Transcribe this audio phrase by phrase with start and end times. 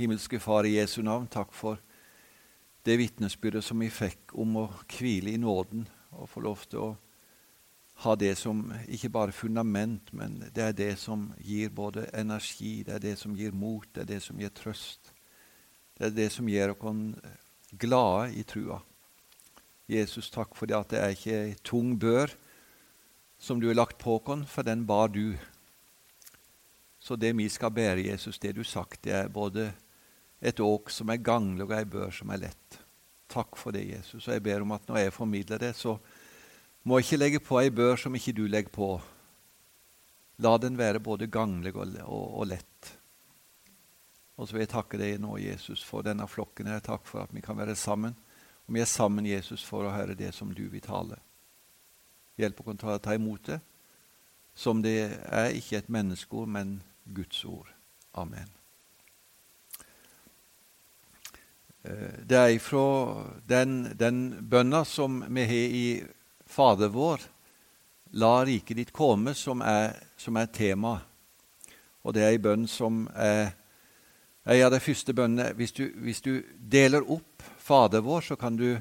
[0.00, 1.76] Himmelske Far, i Jesu navn, takk for
[2.88, 4.62] det vitnesbyrdet som vi fikk om å
[4.94, 5.82] hvile i nåden
[6.16, 6.86] og få lov til å
[8.06, 12.94] ha det som ikke bare fundament, men det er det som gir både energi, det
[12.94, 15.12] er det som gir mot, det er det som gir trøst.
[15.98, 17.36] Det er det som gjør oss
[17.76, 18.80] glade i trua.
[19.84, 22.32] Jesus, takk for det at det er ikke ei tung bør
[23.36, 25.36] som du har lagt på oss, for den bar du.
[26.96, 29.74] Så det vi skal bære, Jesus, det du sagt, det er både
[30.40, 32.78] et åk som er ganglig, og ei bør som er lett.
[33.30, 34.24] Takk for det, Jesus.
[34.24, 35.98] Og jeg ber om at når jeg formidler det, så
[36.82, 38.90] må jeg ikke legge på ei bør som ikke du legger på.
[40.40, 42.92] La den være både ganglig og, og, og lett.
[44.40, 46.70] Og så vil jeg takke deg nå, Jesus, for denne flokken.
[46.72, 48.16] Jeg takk for at vi kan være sammen.
[48.64, 51.20] Og vi er sammen, Jesus, for å høre det som du vil tale.
[52.40, 53.60] Hjelp oss å ta imot det
[54.54, 57.68] som det er ikke et menneskeord, men Guds ord.
[58.12, 58.50] Amen.
[61.68, 65.84] Eh, det er fra den, den bønna som vi har i
[66.46, 67.22] Fader vår,
[68.20, 70.98] la riket ditt komme, som er, er tema.
[72.02, 73.54] Og det er ei bønn som er
[74.50, 78.80] ei av de første bønnene hvis hvis du deler opp Fader vår, så kan du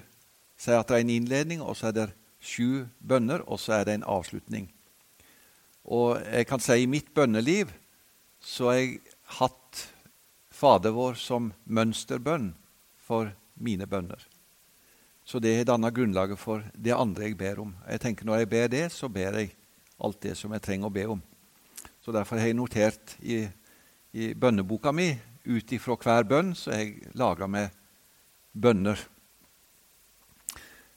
[0.59, 3.85] si at det er en innledning, og så er det sju bønner, og så er
[3.85, 4.69] det en avslutning.
[5.85, 7.71] Og jeg kan si i mitt bønneliv
[8.39, 8.99] så har jeg
[9.39, 9.85] hatt
[10.51, 12.53] Fader vår som mønsterbønn
[13.09, 14.21] for mine bønner.
[15.25, 17.73] Så det har danna grunnlaget for det andre jeg ber om.
[17.89, 19.55] Jeg tenker Når jeg ber det, så ber jeg
[19.99, 21.21] alt det som jeg trenger å be om.
[22.01, 23.43] Så Derfor har jeg notert i,
[24.13, 25.11] i bønneboka mi
[25.45, 27.73] ut ifra hver bønn, så jeg lagra meg
[28.53, 29.01] bønner.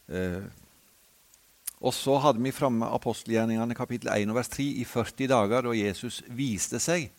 [0.09, 0.45] Eh,
[1.83, 6.23] og så hadde vi framme apostelgjerningene kapittel 1 vers 3 i 40 dager, da Jesus
[6.31, 7.11] viste seg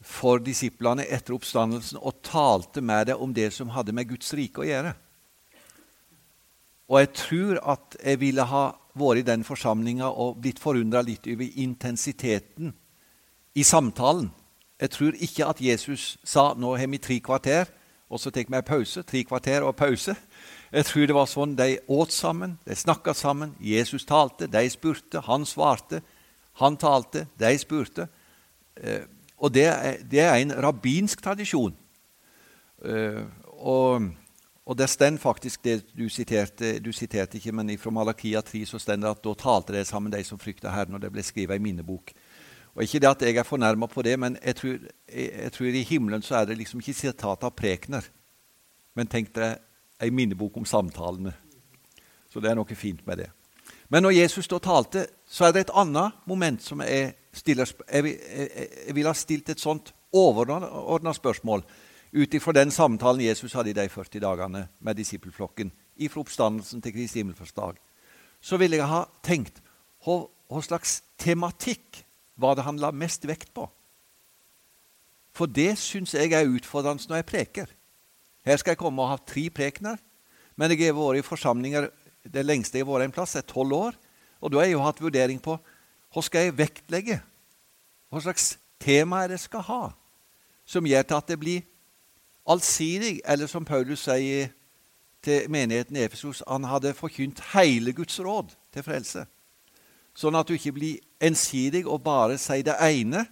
[0.00, 4.62] for disiplene etter oppstandelsen og talte med dem om det som hadde med Guds rike
[4.62, 4.94] å gjøre.
[6.90, 8.64] Og jeg tror at jeg ville ha
[8.98, 12.72] vært i den forsamlinga og blitt forundra litt over intensiteten
[13.54, 14.30] i samtalen.
[14.80, 17.68] Jeg tror ikke at Jesus sa 'nå har vi tre kvarter',
[18.10, 19.02] og så tar vi en pause.
[19.02, 20.16] Tre kvarter og pause.
[20.72, 23.54] Jeg tror det var sånn de åt sammen, de snakka sammen.
[23.60, 26.02] Jesus talte, de spurte, han svarte.
[26.54, 28.08] Han talte, de spurte.
[29.40, 31.72] Og det er, det er en rabbinsk tradisjon.
[32.84, 33.24] Uh,
[33.60, 34.10] og,
[34.64, 38.78] og det står faktisk det du siterte, du siterte ikke, men fra Malakia 3 så
[38.78, 41.56] står det at da talte det sammen, de som frykta Herren, og det ble skrevet
[41.56, 42.12] i minnebok.
[42.74, 44.78] Og Ikke det at jeg er fornærma på det, men jeg tror,
[45.08, 48.06] jeg, jeg tror, i himmelen så er det liksom ikke sitat av prekener.
[48.94, 49.58] Men tenk deg
[50.00, 51.32] ei minnebok om samtalene.
[52.30, 53.30] Så det er noe fint med det.
[53.90, 58.04] Men når Jesus da talte, så er det et annet moment som jeg stiller Jeg,
[58.04, 61.64] jeg, jeg vil ha stilt et sånt overordna spørsmål
[62.12, 66.94] ut ifra den samtalen Jesus hadde i de 40 dagene med disippelflokken, ifra oppstandelsen til
[66.96, 67.76] Kristi himmelfartsdag.
[68.40, 69.60] Så ville jeg ha tenkt
[70.02, 72.02] hva, hva slags tematikk
[72.40, 73.68] var det han la mest vekt på?
[75.36, 77.74] For det syns jeg er utfordrende når jeg preker.
[78.46, 80.00] Her skal jeg komme og ha tre prekener,
[80.58, 81.90] men jeg har vært i forsamlinger
[82.26, 83.98] det lengste jeg har vært en plass, er tolv år.
[84.40, 85.54] Og da har jeg jo hatt vurdering på
[86.10, 87.20] hva skal jeg vektlegge?
[88.10, 89.82] Hva slags tema er det jeg skal ha,
[90.66, 91.66] som gjør til at det blir
[92.50, 94.50] allsidig, eller som Paulus sier
[95.22, 99.26] til menigheten i Efesos, han hadde forkynt hele Guds råd til frelse.
[100.16, 103.26] Sånn at du ikke blir ensidig og bare sier det ene,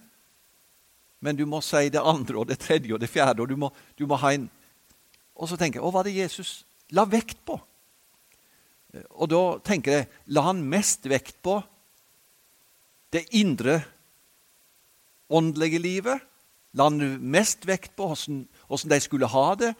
[1.19, 3.41] men du må si det andre og det tredje og det fjerde.
[3.41, 4.47] og du må, du må ha en...
[5.35, 6.63] Og så tenker jeg hva var det Jesus
[6.95, 7.57] la vekt på?
[9.19, 11.59] Og da tenker jeg la han mest vekt på
[13.13, 13.81] det indre
[15.29, 16.25] åndelige livet?
[16.73, 19.73] La han mest vekt på hvordan, de skulle ha det?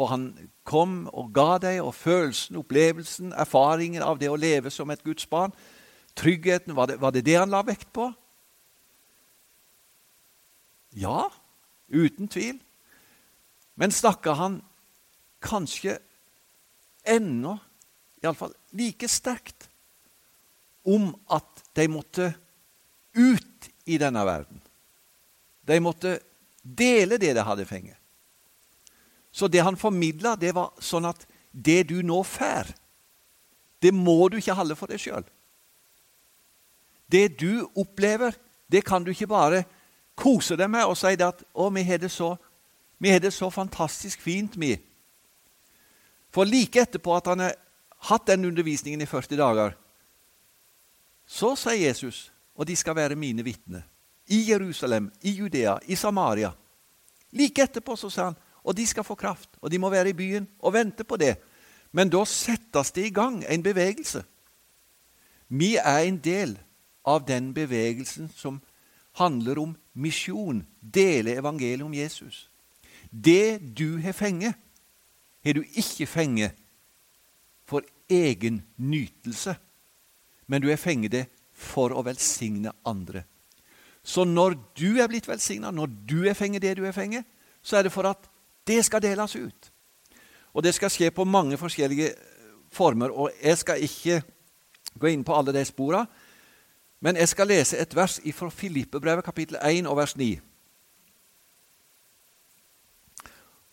[0.00, 0.24] Og han
[0.64, 5.26] kom og ga dem, og følelsen, opplevelsen, erfaringen av det å leve som et Guds
[5.26, 5.52] barn?
[6.16, 8.08] Tryggheten, var det, var det det han la vekt på?
[10.96, 11.28] Ja,
[11.88, 12.58] uten tvil.
[13.76, 14.58] Men snakka han
[15.42, 15.98] kanskje
[17.08, 17.56] ennå,
[18.22, 19.68] iallfall like sterkt,
[20.84, 22.32] om at de måtte
[23.14, 24.60] ut i denne verden?
[25.66, 26.18] De måtte
[26.62, 27.96] dele det de hadde fengt.
[29.32, 32.68] Så det han formidla, det var sånn at det du nå får,
[33.82, 35.24] det må du ikke holde for deg sjøl.
[37.08, 38.36] Det du opplever,
[38.68, 39.64] det kan du ikke bare
[40.18, 42.36] kose deg med og si at 'Å, vi har det så,
[43.00, 44.80] det så fantastisk fint, vi'.
[46.30, 47.56] For like etterpå at han har
[48.08, 49.76] hatt den undervisningen i 40 dager,
[51.26, 53.82] så sier Jesus, og de skal være mine vitner,
[54.26, 56.52] i Jerusalem, i Judea, i Samaria,
[57.32, 60.16] Like etterpå så sa han og de skal få kraft, og de må være i
[60.16, 61.34] byen og vente på det.
[61.92, 64.22] Men da settes det i gang en bevegelse.
[65.48, 66.54] Vi er en del
[67.04, 68.60] av den bevegelsen som
[69.18, 72.48] handler om misjon, dele evangeliet om Jesus.
[73.10, 74.54] Det du har fengt,
[75.44, 76.54] har du ikke fengt
[77.66, 79.56] for egen nytelse,
[80.46, 81.26] men du har fengt det
[81.62, 83.24] for å velsigne andre.
[84.02, 87.26] Så når du er blitt velsigna, når du er fengt det du er fengt,
[87.62, 88.26] så er det for at
[88.66, 89.72] det skal deles ut.
[90.52, 92.12] Og det skal skje på mange forskjellige
[92.72, 93.10] former.
[93.14, 94.22] Og jeg skal ikke
[94.98, 96.06] gå inn på alle de sporene,
[97.02, 100.38] men jeg skal lese et vers fra Filippebrevet kapittel 1 og vers 9.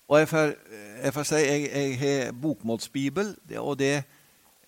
[0.09, 0.53] Og jeg får,
[1.03, 4.03] jeg får si jeg, jeg har bokmålsbibel, og det,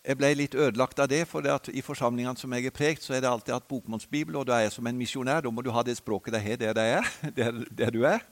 [0.01, 1.21] jeg ble litt ødelagt av det.
[1.29, 4.47] For det i forsamlingene som jeg er prekt, så er det alltid hatt bokmålsbibel, og
[4.49, 5.45] da er jeg som en misjonær.
[5.45, 8.25] Da må du ha det språket de har der, de er, der, der du er.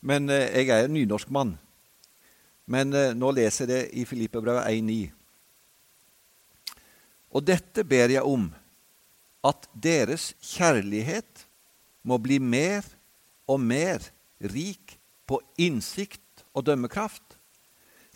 [0.00, 1.56] Men eh, jeg er en nynorsk mann.
[2.68, 5.08] Men eh, nå leser jeg det i Filippebrevet 1,9.
[7.36, 8.48] Og dette ber jeg om,
[9.44, 11.44] at deres kjærlighet
[12.08, 12.84] må bli mer
[13.48, 14.02] og mer
[14.40, 14.96] rik
[15.28, 17.36] på innsikt og dømmekraft,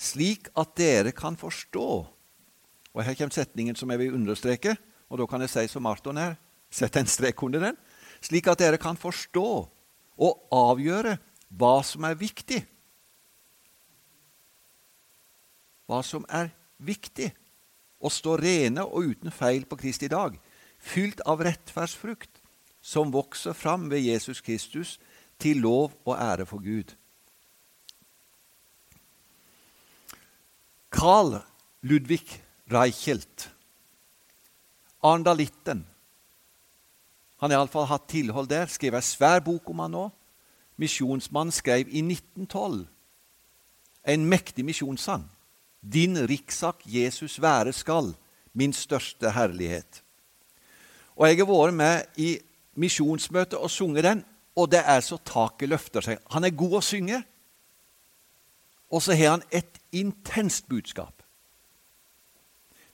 [0.01, 1.89] slik at dere kan forstå
[2.93, 4.77] Og Her kommer setningen som jeg vil understreke,
[5.09, 6.37] og da kan jeg si som Marton her
[6.73, 7.77] Sett en strek under den.
[8.25, 9.49] Slik at dere kan forstå
[10.25, 11.19] og avgjøre
[11.53, 12.63] hva som er viktig.
[15.85, 16.49] Hva som er
[16.81, 17.29] viktig.
[18.01, 20.39] Å stå rene og uten feil på Kristi dag,
[20.81, 22.41] fylt av rettferdsfrukt,
[22.83, 24.97] som vokser fram ved Jesus Kristus,
[25.39, 26.97] til lov og ære for Gud.
[30.93, 31.37] Carl
[31.83, 32.41] Ludvig
[32.73, 33.51] Reichelt,
[35.03, 35.85] arendalitten
[37.43, 40.07] Han har iallfall hatt tilhold der, Skrev ei svær bok om han nå
[40.81, 42.87] Misjonsmannen skrev i 1912
[44.03, 45.25] en mektig misjonssang.
[45.83, 48.15] Din rikssak Jesus være skal,
[48.53, 50.03] min største herlighet.
[51.17, 52.39] Og Jeg har vært med i
[52.75, 54.25] misjonsmøte og sunget den,
[54.57, 56.19] og det er så taket løfter seg.
[56.31, 57.23] Han er god å synge,
[58.91, 61.22] og så har han et intenst budskap.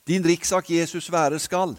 [0.09, 1.75] Din riksak, Jesus være skal.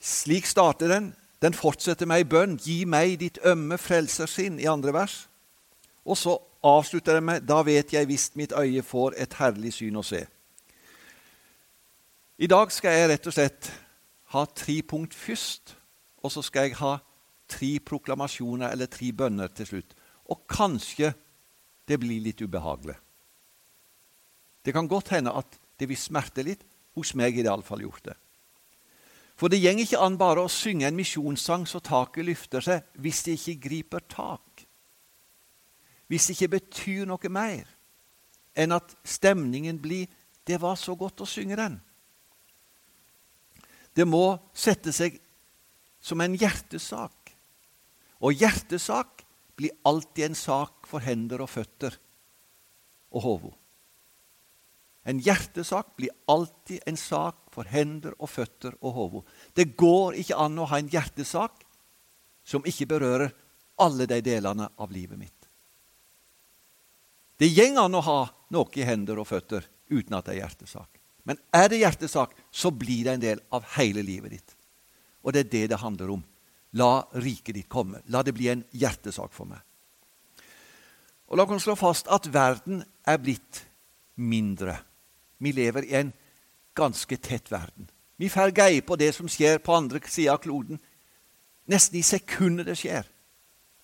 [0.00, 1.14] Slik starter den.
[1.42, 2.56] Den fortsetter med ei bønn.
[2.56, 5.26] Gi meg ditt ømme frelsersinn, i andre vers.
[6.08, 10.00] Og så avslutter den med Da vet jeg visst mitt øye får et herlig syn
[10.00, 10.24] å se.
[12.38, 13.70] I dag skal jeg rett og slett
[14.32, 15.76] ha tre punkt først,
[16.24, 16.96] og så skal jeg ha
[17.50, 19.94] tre proklamasjoner eller tre bønner til slutt.
[20.32, 21.12] Og kanskje
[21.88, 22.96] det blir litt ubehagelig.
[24.64, 26.62] Det kan godt hende at det vil smerte litt.
[26.96, 28.16] Hos meg har det iallfall gjort det.
[29.38, 33.22] For det går ikke an bare å synge en misjonssang så taket løfter seg, hvis
[33.26, 34.66] det ikke griper tak.
[36.06, 37.70] Hvis det ikke betyr noe mer
[38.52, 40.06] enn at stemningen blir
[40.44, 41.80] 'Det var så godt å synge den'.
[43.94, 45.20] Det må sette seg
[46.00, 47.34] som en hjertesak.
[48.20, 49.24] Og hjertesak
[49.56, 51.96] blir alltid en sak for hender og føtter
[53.12, 53.52] og hode.
[55.04, 59.22] En hjertesak blir alltid en sak for hender og føtter og hode.
[59.54, 61.64] Det går ikke an å ha en hjertesak
[62.46, 63.32] som ikke berører
[63.82, 65.48] alle de delene av livet mitt.
[67.36, 68.20] Det går an å ha
[68.54, 71.00] noe i hender og føtter uten at det er hjertesak.
[71.26, 74.54] Men er det hjertesak, så blir det en del av hele livet ditt.
[75.22, 76.22] Og det er det det handler om.
[76.78, 78.00] La riket ditt komme.
[78.10, 79.60] La det bli en hjertesak for meg.
[81.30, 83.62] Og La oss slå fast at verden er blitt
[84.20, 84.76] mindre.
[85.42, 86.12] Vi lever i en
[86.74, 87.90] ganske tett verden.
[88.16, 90.78] Vi får greie på det som skjer på andre sida av kloden,
[91.66, 93.08] nesten i sekundet det skjer.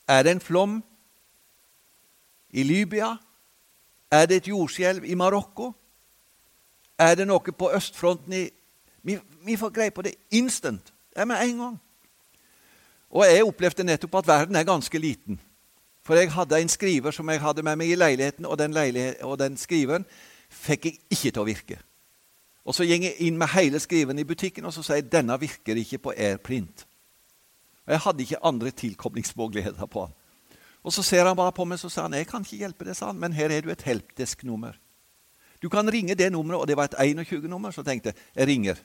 [0.08, 0.78] Er det en flom
[2.50, 3.16] i Libya?
[4.10, 5.72] Er det et jordskjelv i Marokko?
[6.98, 8.48] Er det noe på østfronten i
[9.02, 9.14] Vi,
[9.46, 10.92] vi får greie på det instant.
[11.14, 11.76] Det er med en gang.
[13.10, 15.38] Og jeg opplevde nettopp at verden er ganske liten.
[16.02, 18.76] For jeg hadde en skriver som jeg hadde med meg i leiligheten, og den,
[19.22, 20.04] og den skriveren
[20.48, 21.78] fikk jeg ikke til å virke.
[22.64, 25.38] Og Så går jeg inn med hele skriven i butikken og så sier jeg, denne
[25.40, 26.86] virker ikke på AirPrint.
[27.86, 30.14] Og Jeg hadde ikke andre tilkoblingsmuligheter på den.
[30.82, 32.96] Og Så ser han bare på meg og sier han, jeg kan ikke hjelpe deg,
[32.96, 34.76] sa han, men her er du et helpdesk-nummer.
[35.62, 37.70] Du kan ringe det nummeret, og det var et 21-nummer.
[37.70, 38.76] Så tenkte jeg jeg ringer.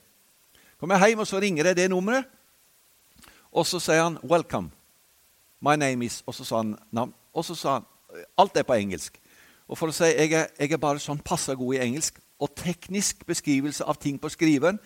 [0.80, 2.26] Kommer jeg hjem, og så ringer jeg det nummeret.
[3.52, 4.72] Og så sier han 'Welcome.
[5.62, 7.14] My name is' Og så sa han navn.
[7.34, 7.86] Og så sa han
[8.38, 9.20] Alt er på engelsk.
[9.68, 12.52] Og for å si, jeg er, jeg er bare sånn passe god i engelsk, og
[12.60, 14.80] teknisk beskrivelse av ting på skriven,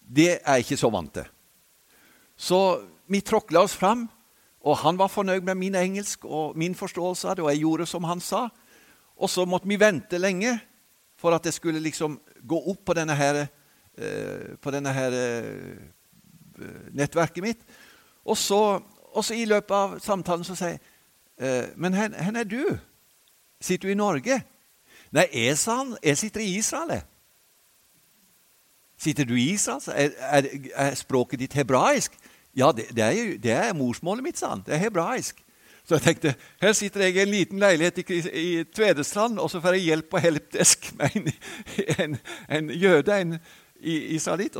[0.00, 1.28] det er jeg ikke så vant til.
[2.36, 2.58] Så
[3.12, 4.08] vi tråkla oss fram,
[4.62, 7.86] Og han var fornøyd med min engelsk og min forståelse av det, og jeg gjorde
[7.86, 8.44] som han sa.
[9.16, 10.54] Og så måtte vi vente lenge
[11.18, 13.46] for at det skulle liksom gå opp på denne her,
[13.98, 15.82] eh, på denne her eh,
[16.94, 17.66] nettverket mitt.
[18.24, 18.80] Og så,
[19.12, 20.80] og så, i løpet av samtalen så sier jeg
[21.38, 22.78] eh, Men hvor er du?
[23.62, 24.42] Sitter du i Norge?
[25.12, 25.56] Nei, jeg,
[26.02, 27.02] jeg sitter i Israel.
[28.98, 29.82] Sitter du i Israel?
[29.94, 30.50] Er, er,
[30.88, 32.14] er språket ditt hebraisk?
[32.56, 34.62] Ja, det, det, er, det, er, morsmålet mitt, sa han.
[34.66, 35.40] Det er hebraisk.
[35.82, 39.60] Så jeg tenkte her sitter jeg i en liten leilighet i, i Tvedestrand, og så
[39.60, 41.32] får jeg hjelp på helpdesk med en,
[41.98, 42.16] en,
[42.58, 43.36] en jøde, en
[43.82, 44.58] israelitt.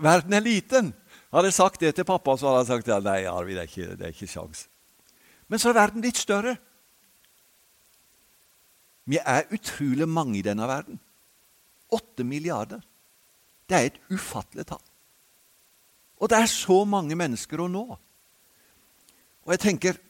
[0.00, 0.94] Verden er liten.
[1.30, 3.70] Hadde jeg sagt det til pappa, så hadde han sagt ja, nei, Arvid, det er
[3.70, 4.64] ikke, det er ikke sjans.
[5.50, 6.56] Men så er verden litt større.
[9.04, 11.00] Vi er utrolig mange i denne verden.
[11.90, 12.82] Åtte milliarder.
[13.68, 14.82] Det er et ufattelig tall.
[16.20, 17.84] Og det er så mange mennesker å nå.
[19.46, 20.00] Og jeg tenker,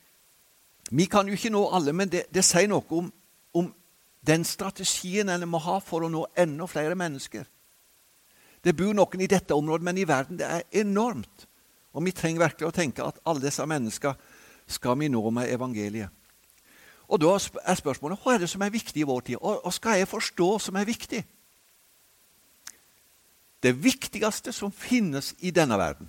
[0.90, 3.12] Vi kan jo ikke nå alle, men det, det sier noe om,
[3.54, 3.68] om
[4.26, 7.44] den strategien en må ha for å nå enda flere mennesker.
[8.58, 11.46] Det bor noen i dette området, men i verden det er enormt.
[11.94, 14.18] Og vi trenger virkelig å tenke at alle disse menneskene
[14.70, 16.10] skal vi nå med evangeliet.
[17.10, 17.34] Og Da
[17.66, 20.08] er spørsmålet hva er det som er viktig i vår tid, og og skal jeg
[20.08, 21.24] forstå som er viktig?
[23.62, 26.08] Det viktigste som finnes i denne verden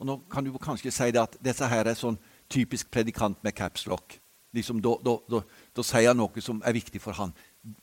[0.00, 2.16] og Nå kan du kanskje si det at dette her er sånn
[2.50, 4.16] typisk predikant med capslock.
[4.56, 5.42] Liksom, da, da, da,
[5.76, 7.34] da sier han noe som er viktig for han.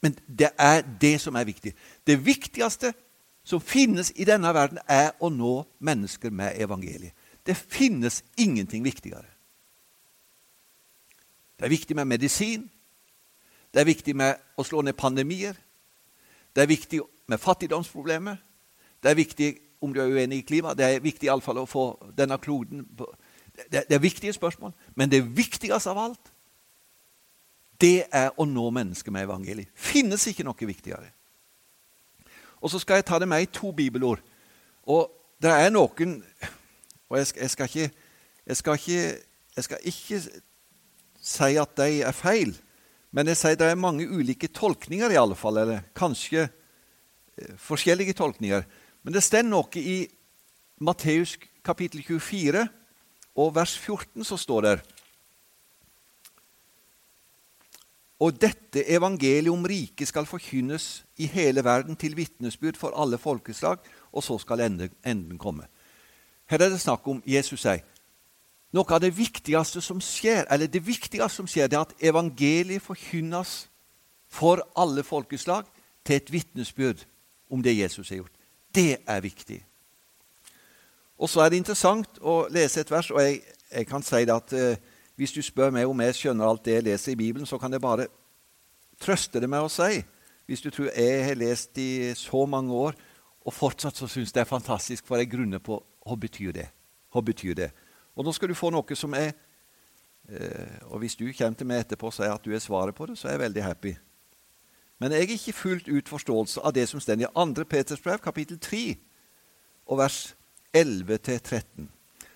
[0.01, 1.75] Men det er det som er viktig.
[2.03, 2.91] Det viktigste
[3.45, 7.13] som finnes i denne verden, er å nå mennesker med evangeliet.
[7.45, 9.29] Det finnes ingenting viktigere.
[11.57, 12.69] Det er viktig med medisin.
[13.73, 15.57] Det er viktig med å slå ned pandemier.
[16.55, 18.37] Det er viktig med fattigdomsproblemer.
[19.03, 19.49] Det er viktig
[19.81, 20.73] om du er uenig i klima.
[20.73, 23.09] Det er viktig iallfall å få denne kloden på
[23.57, 24.73] det, det er viktige spørsmål.
[24.95, 26.33] Men det viktigste av alt,
[27.81, 29.69] det er å nå mennesker med evangeliet.
[29.73, 31.09] Finnes ikke noe viktigere.
[32.61, 34.21] Og så skal jeg ta det med i to bibelord.
[34.85, 35.11] Og
[35.41, 36.23] det er noen
[37.09, 37.91] Og jeg skal, jeg skal, ikke,
[38.47, 39.01] jeg skal ikke,
[39.55, 40.21] jeg skal ikke
[41.27, 42.53] si at de er feil,
[43.12, 48.15] men jeg sier det er mange ulike tolkninger, i alle fall, eller kanskje eh, forskjellige
[48.19, 48.65] tolkninger.
[49.03, 50.03] Men det står noe i
[50.84, 52.67] Matteus kapittel 24
[53.38, 54.77] og vers 14, så står det
[58.17, 63.77] Og dette evangeliet om riket skal forkynnes i hele verden til vitnesbyrd for alle folkeslag,
[64.10, 65.67] og så skal enden komme.
[66.50, 67.84] Her er det snakk om Jesus sier
[68.77, 72.86] noe av det viktigste som skjer, eller det viktigste som skjer, det er at evangeliet
[72.86, 73.55] forkynnes
[74.29, 75.65] for alle folkeslag
[76.05, 77.05] til et vitnesbyrd
[77.50, 78.36] om det Jesus har gjort.
[78.75, 79.62] Det er viktig.
[81.17, 83.41] Og så er det interessant å lese et vers, og jeg,
[83.72, 84.77] jeg kan si det at eh,
[85.17, 87.74] hvis du spør meg om jeg skjønner alt det jeg leser i Bibelen, så kan
[87.74, 88.05] jeg bare
[89.01, 90.03] trøste det med å si
[90.48, 92.93] Hvis du tror jeg har lest i så mange år,
[93.43, 96.69] og fortsatt så syns det er fantastisk, for jeg grunner på hva betyr det
[97.12, 97.72] Hva betyr det?
[98.17, 99.29] Og nå skal du få noe som er
[100.27, 103.05] eh, Og hvis du kommer til meg etterpå og sier at du er svaret på
[103.05, 103.93] det, så er jeg veldig happy.
[104.97, 107.65] Men jeg har ikke fullt ut forståelse av det som står i 2.
[107.69, 108.97] Peters brev, kapittel 3,
[109.86, 110.17] og vers
[110.74, 111.86] 11-13.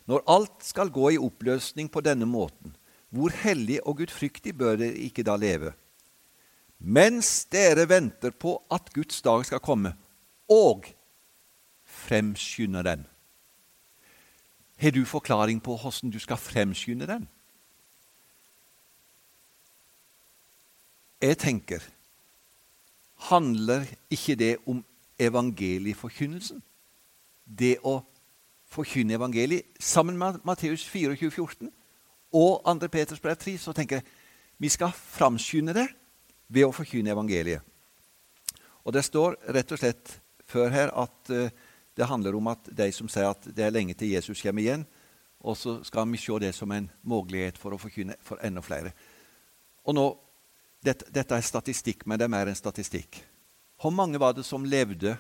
[0.06, 2.76] Når alt skal gå i oppløsning på denne måten,
[3.10, 5.74] hvor hellig og gudfryktig bør dere ikke da leve?
[6.78, 9.94] Mens dere venter på at Guds dag skal komme,
[10.50, 10.86] og
[11.86, 13.06] fremskynder den.
[14.82, 17.28] Har du forklaring på hvordan du skal fremskynde den?
[21.22, 21.80] Jeg tenker
[23.22, 24.86] Handler ikke det om
[25.20, 26.64] evangelieforkynnelsen?
[27.46, 28.00] Det å
[28.66, 31.70] forkynne evangeliet sammen med Matteus 24, 14
[32.34, 32.88] og 2.
[32.88, 34.06] Peters brev 3, så tenker jeg
[34.58, 35.88] vi skal framskynde det
[36.48, 37.62] ved å forkynne evangeliet.
[38.84, 41.50] Og Det står rett og slett før her at uh,
[41.98, 44.86] det handler om at de som sier at det er lenge til Jesus kommer igjen,
[45.42, 48.94] og så skal vi se det som en mulighet for å forkynne for enda flere.
[49.86, 50.06] Og nå,
[50.86, 53.20] dette, dette er statistikk, men det er mer enn statistikk.
[53.82, 55.16] Hvor mange var det som levde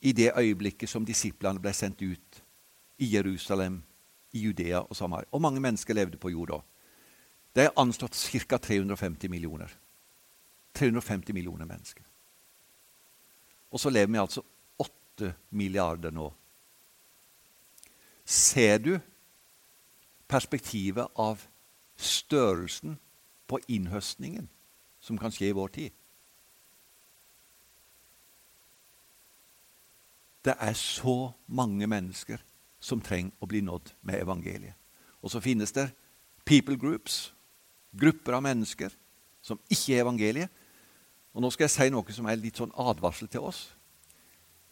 [0.00, 2.42] i det øyeblikket som disiplene ble sendt ut
[2.98, 3.82] i Jerusalem,
[4.34, 5.30] i Judea og Samaria.
[5.30, 6.58] Hvor mange mennesker levde på jorda.
[7.54, 8.58] Det er anslått ca.
[8.58, 9.70] 350 millioner.
[10.74, 12.04] 350 millioner mennesker.
[13.70, 14.42] Og så lever vi altså
[15.18, 16.32] 8 milliarder nå.
[18.24, 18.98] Ser du
[20.28, 21.42] perspektivet av
[21.96, 22.98] størrelsen
[23.48, 24.48] på innhøstningen
[25.00, 25.94] som kan skje i vår tid?
[30.44, 32.44] Det er så mange mennesker
[32.80, 34.76] som trenger å bli nådd med evangeliet.
[35.22, 35.88] Og så finnes det
[36.46, 37.34] people groups,
[37.92, 38.92] grupper av mennesker,
[39.42, 40.52] som ikke er evangeliet.
[41.34, 43.66] Og Nå skal jeg si noe som er litt sånn advarsel til oss.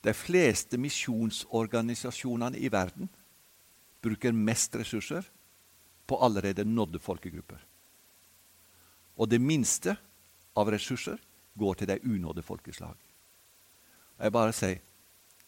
[0.07, 3.09] De fleste misjonsorganisasjonene i verden
[4.03, 5.27] bruker mest ressurser
[6.07, 7.59] på allerede nådde folkegrupper.
[9.17, 9.97] Og det minste
[10.57, 11.19] av ressurser
[11.59, 12.95] går til de unådde folkeslag.
[14.21, 14.79] Jeg bare sier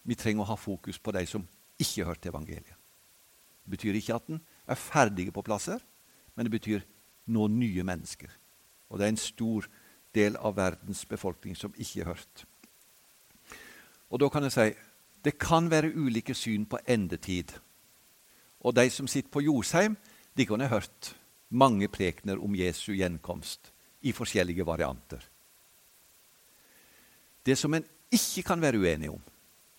[0.09, 1.45] vi trenger å ha fokus på de som
[1.79, 2.75] ikke har hørt evangeliet.
[3.63, 5.79] Det betyr ikke at en er ferdige på plasser,
[6.35, 6.85] men det betyr
[7.29, 8.31] nå nye mennesker.
[8.89, 9.69] Og det er en stor
[10.17, 12.47] del av verdens befolkning som ikke har hørt.
[14.11, 14.69] Og da kan jeg si
[15.25, 17.53] det kan være ulike syn på endetid.
[18.61, 19.97] Og de som sitter på Josheim,
[20.37, 21.17] de kunne hørt
[21.51, 23.73] mange prekener om Jesu gjenkomst
[24.03, 25.21] i forskjellige varianter.
[27.47, 29.21] Det som en ikke kan være uenig om,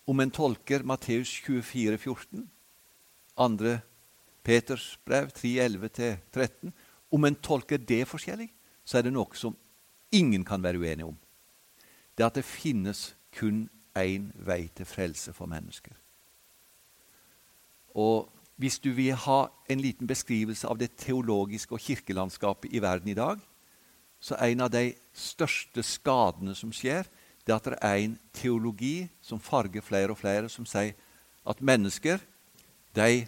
[0.07, 2.49] om en tolker Matteus 24, 14,
[3.37, 3.77] 2.
[4.43, 6.71] Peters brev 3, 11-13
[7.11, 8.49] Om en tolker det forskjellig,
[8.85, 9.55] så er det noe som
[10.11, 11.17] ingen kan være uenig om.
[12.17, 13.67] Det er at det finnes kun
[14.07, 15.95] én vei til frelse for mennesker.
[17.95, 18.29] Og
[18.59, 23.17] hvis du vil ha en liten beskrivelse av det teologiske og kirkelandskapet i verden i
[23.17, 23.39] dag,
[24.19, 27.07] så er en av de største skadene som skjer,
[27.47, 30.93] det at det er en teologi som farger flere og flere, som sier
[31.47, 32.19] at mennesker
[32.95, 33.25] de,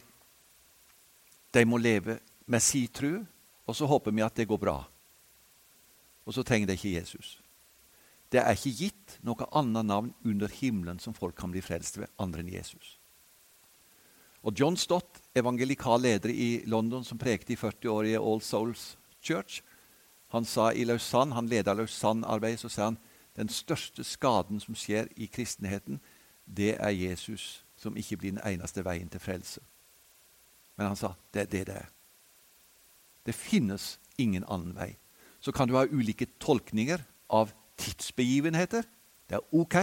[1.53, 3.21] de må leve med si tro,
[3.65, 4.81] og så håper vi at det går bra.
[6.25, 7.40] Og så trenger de ikke Jesus.
[8.31, 12.11] Det er ikke gitt noe annet navn under himmelen som folk kan bli frelst ved,
[12.21, 12.95] andre enn Jesus.
[14.41, 18.95] Og John Stott, evangelikal leder i London som prekte i 40 år i All Souls
[19.21, 19.61] Church,
[20.31, 22.97] han sa i Lausanne, han leda Lausanne-arbeidet, så sa han
[23.35, 25.99] den største skaden som skjer i kristenheten,
[26.45, 29.61] det er Jesus som ikke blir den eneste veien til frelse.
[30.79, 31.89] Men han sa det er det det er.
[33.27, 34.95] Det finnes ingen annen vei.
[35.39, 38.85] Så kan du ha ulike tolkninger av tidsbegivenheter.
[39.29, 39.77] Det er ok,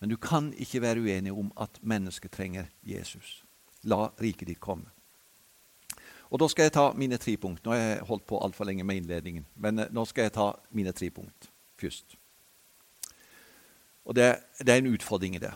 [0.00, 3.42] men du kan ikke være uenig om at mennesket trenger Jesus.
[3.86, 4.90] La riket ditt komme.
[6.30, 7.64] Og Da skal jeg ta mine tre punkt.
[7.64, 10.48] Nå har jeg holdt på altfor lenge med innledningen, men eh, nå skal jeg ta
[10.74, 12.16] mine tre punkt først.
[14.06, 15.52] Og det, det er en utfordring i det.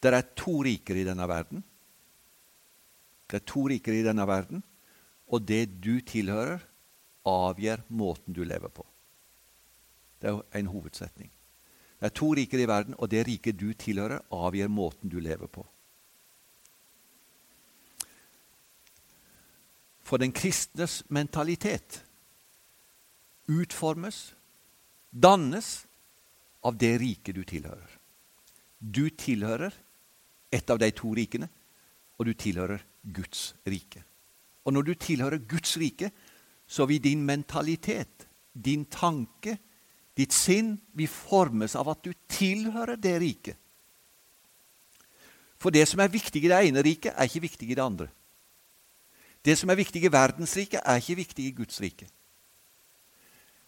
[0.00, 1.62] Det er to riker i denne verden.
[3.30, 4.62] Det er to riker i denne verden,
[5.30, 6.64] og det du tilhører,
[7.26, 8.82] avgjør måten du lever på.
[10.20, 11.30] Det er en hovedsetning.
[12.00, 15.46] Det er to riker i verden, og det riket du tilhører, avgjør måten du lever
[15.46, 15.66] på.
[20.00, 22.02] For den kristnes mentalitet
[23.50, 24.34] utformes,
[25.10, 25.86] dannes,
[26.62, 27.88] av det riket du tilhører.
[28.80, 29.72] Du tilhører
[30.52, 31.48] et av de to rikene,
[32.18, 34.02] og du tilhører Guds rike.
[34.64, 36.10] Og når du tilhører Guds rike,
[36.66, 39.56] så vil din mentalitet, din tanke,
[40.16, 43.56] ditt sinn vil formes av at du tilhører det riket.
[45.60, 48.08] For det som er viktig i det ene riket, er ikke viktig i det andre.
[49.44, 52.08] Det som er viktig i verdensriket, er ikke viktig i Guds rike.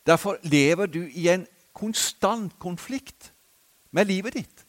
[0.07, 3.33] Derfor lever du i en konstant konflikt
[3.91, 4.67] med livet ditt.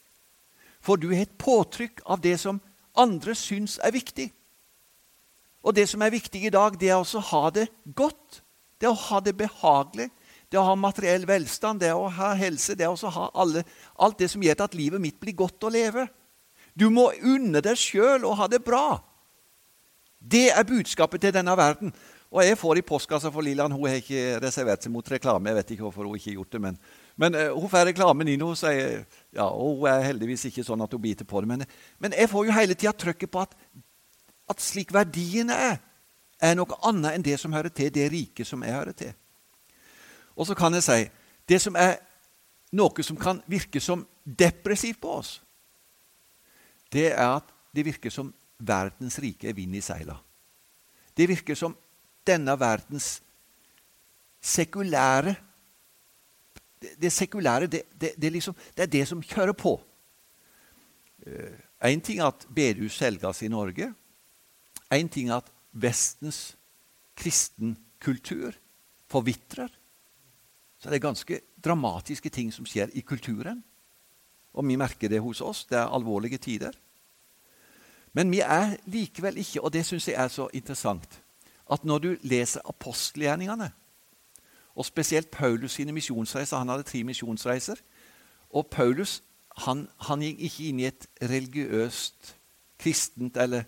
[0.80, 2.60] For du har et påtrykk av det som
[2.96, 4.28] andre syns er viktig.
[5.64, 8.42] Og det som er viktig i dag, det er å ha det godt.
[8.78, 10.10] Det er å ha det behagelig.
[10.54, 13.64] Det å ha materiell velstand, det å ha helse, det å ha alle,
[13.98, 16.04] alt det som gjør at livet mitt blir godt å leve.
[16.78, 19.00] Du må unne deg sjøl å ha det bra.
[20.22, 21.90] Det er budskapet til denne verden.
[22.30, 25.50] Og jeg får i postkassa for Lillian Hun har ikke reservert seg mot reklame.
[25.50, 26.78] Jeg vet ikke hvorfor hun ikke har gjort det, men,
[27.18, 28.46] men uh, hun får reklamen inn.
[28.46, 29.02] Hun sier,
[29.34, 31.50] ja, og hun er heldigvis ikke sånn at hun biter på det.
[31.50, 31.66] Men,
[31.98, 33.58] men jeg får jo hele tida trykket på at,
[34.54, 35.76] at slik verdiene er,
[36.38, 39.14] er noe annet enn det som hører til det riket som jeg hører til.
[40.36, 41.00] Og så kan jeg si
[41.48, 41.98] det som er
[42.74, 45.36] noe som kan virke som depressivt på oss,
[46.90, 50.16] det er at det virker som verdens rike er vind i seila.
[51.14, 51.74] Det virker som
[52.26, 53.18] denne verdens
[54.44, 55.36] sekulære
[56.84, 57.82] Det, det sekulære, det,
[58.20, 59.70] det, liksom, det, er det som kjører på.
[61.80, 63.94] Én uh, ting er at bedehus selges i Norge.
[64.92, 66.58] Én ting er at Vestens
[67.16, 67.72] kristen
[68.04, 68.52] kultur
[69.08, 69.72] forvitrer.
[70.84, 73.62] Så det er ganske dramatiske ting som skjer i kulturen.
[74.52, 75.62] Og vi merker det hos oss.
[75.64, 76.74] Det er alvorlige tider.
[78.12, 81.22] Men vi er likevel ikke, og det syns jeg er så interessant
[81.72, 83.70] at når du leser apostelgjerningene,
[84.74, 87.80] og spesielt Paulus sine misjonsreiser Han hadde tre misjonsreiser.
[88.50, 89.22] Og Paulus
[89.56, 92.34] han, han, gikk ikke inn i et religiøst,
[92.78, 93.64] kristent eller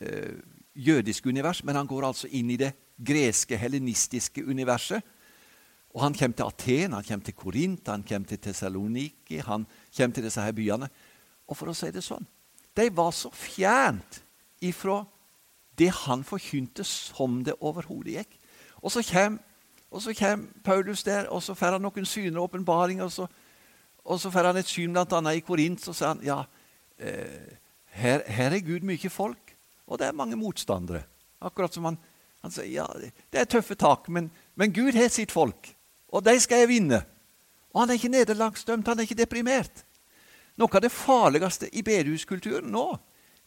[0.00, 0.34] eh,
[0.74, 2.72] jødisk univers, men han går altså inn i det
[3.06, 5.04] greske, hellenistiske universet.
[5.98, 10.14] Og Han kommer til Aten, han kommer til Korint, han kommer til Tessaloniki, han kommer
[10.14, 10.86] til disse her byene.
[11.48, 12.26] Og for å si det sånn
[12.76, 14.20] De var så fjernt
[14.62, 15.00] ifra
[15.78, 18.36] det han forkynte, som det overhodet gikk.
[18.78, 19.02] Og så
[20.14, 23.04] kommer, Paulus der, og så får han noen syner og åpenbaringer.
[23.04, 23.26] Og så,
[24.04, 25.22] og så får han et syn bl.a.
[25.34, 26.38] i Korint, så sier han ja,
[26.98, 27.58] eh,
[27.90, 29.56] her, her, er Gud mye folk,
[29.86, 31.02] og det er mange motstandere.
[31.42, 31.98] Akkurat som han,
[32.42, 35.74] han sier ja, det er tøffe tak, men, men Gud har sitt folk,
[36.08, 37.02] og de skal jeg vinne.
[37.74, 39.84] Og han er ikke nederlagsdømt, han er ikke deprimert.
[40.58, 42.86] Noe av det farligste i bedehuskulturen nå,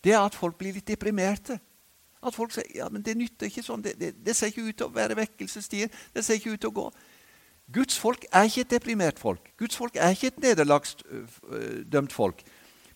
[0.03, 1.57] det er at folk blir litt deprimerte.
[2.21, 3.81] At folk sier ja, men det nytter ikke sånn.
[3.83, 5.89] Det, det, det ser ikke ut til å være vekkelsestider.
[6.13, 6.87] Det ser ikke ut til å gå.
[7.71, 9.51] Guds folk er ikke et deprimert folk.
[9.59, 12.43] Guds folk er ikke et nederlagsdømt folk.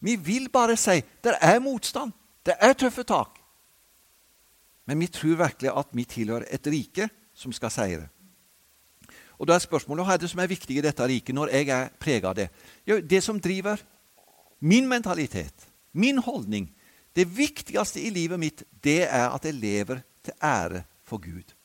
[0.06, 2.14] Vi vil bare si det er motstand.
[2.46, 3.40] Det er tøffe tak.
[4.86, 8.10] Men vi tror virkelig at vi tilhører et rike som skal seire.
[9.40, 11.72] Og da er spørsmålet hva er det som er viktig i dette riket når jeg
[11.74, 12.48] er prega av det?
[12.88, 13.82] Jo, det som driver
[14.60, 16.70] min mentalitet, min holdning,
[17.16, 21.56] det viktigste i livet mitt, det er at jeg lever til ære for Gud.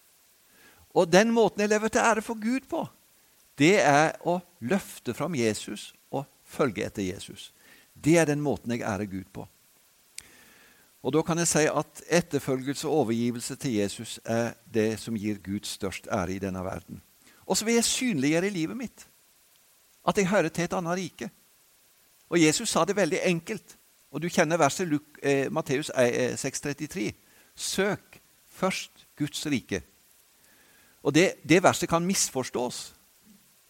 [0.94, 2.84] Og den måten jeg lever til ære for Gud på,
[3.58, 7.50] det er å løfte fram Jesus og følge etter Jesus.
[7.94, 9.46] Det er den måten jeg ærer Gud på.
[11.02, 15.38] Og Da kan jeg si at etterfølgelse og overgivelse til Jesus er det som gir
[15.40, 17.00] Gud størst ære i denne verden.
[17.50, 19.06] Og så vil jeg synliggjøre i livet mitt
[20.08, 21.26] at jeg hører til et annet rike.
[22.30, 23.76] Og Jesus sa det veldig enkelt.
[24.10, 27.06] Og du kjenner verset Luk, eh, Matteus 6,33.
[27.06, 27.12] Eh,
[27.54, 29.82] Søk først Guds rike.
[31.02, 32.94] Og det, det verset kan misforstås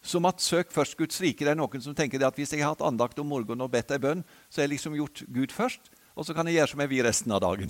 [0.01, 1.45] som at 'søk først Guds rike'.
[1.45, 3.91] Det er noen som tenker at hvis jeg har hatt andakt om morgenen og bedt
[3.91, 5.81] ei bønn, så har jeg liksom gjort Gud først,
[6.15, 7.69] og så kan jeg gjøre som jeg vil resten av dagen.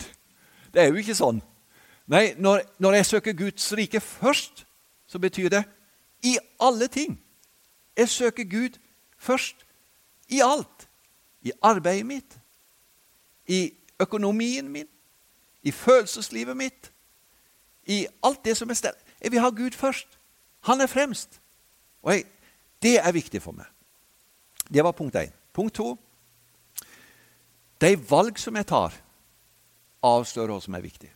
[0.74, 1.41] Det er jo ikke sånn.
[2.08, 4.65] Nei, når, når jeg søker Guds rike først,
[5.08, 5.63] så betyr det
[6.24, 7.20] i alle ting.
[7.98, 8.80] Jeg søker Gud
[9.18, 9.66] først
[10.30, 10.88] i alt.
[11.42, 12.40] I arbeidet mitt,
[13.48, 14.88] i økonomien min,
[15.64, 16.92] i følelseslivet mitt,
[17.86, 18.98] i alt det som er stelt.
[19.22, 20.08] Jeg vil ha Gud først.
[20.60, 21.42] Han er fremst.
[22.02, 22.26] Og jeg,
[22.82, 23.66] Det er viktig for meg.
[24.74, 25.32] Det var punkt én.
[25.54, 25.98] Punkt to
[27.82, 28.94] De valg som jeg tar,
[30.04, 31.10] avslører hva som er viktig.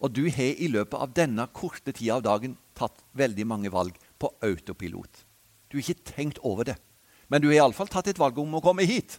[0.00, 3.96] Og du har i løpet av denne korte tida av dagen tatt veldig mange valg
[4.20, 5.24] på autopilot.
[5.70, 6.76] Du har ikke tenkt over det,
[7.28, 9.18] men du har iallfall tatt et valg om å komme hit.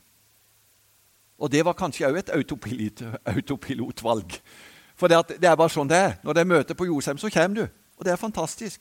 [1.35, 4.37] Og det var kanskje òg et autopilot, autopilotvalg.
[4.95, 6.13] For det, det, er bare sånn det er.
[6.23, 7.65] Når det er møte på Josheim, så kommer du.
[7.99, 8.79] Og det er fantastisk.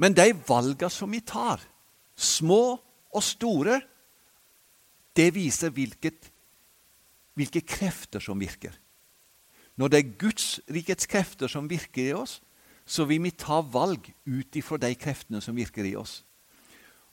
[0.00, 1.60] Men de valgene som vi tar,
[2.16, 2.78] små
[3.14, 3.80] og store,
[5.14, 6.30] det viser hvilket,
[7.38, 8.74] hvilke krefter som virker.
[9.78, 12.38] Når det er Guds rikets krefter som virker i oss,
[12.84, 16.22] så vil vi ta valg ut ifra de kreftene som virker i oss.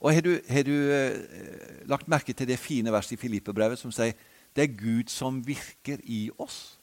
[0.01, 3.93] Og Har du, har du eh, lagt merke til det fine verset i Filippebrevet som
[3.93, 4.17] sier
[4.51, 6.79] det er Gud som virker i oss,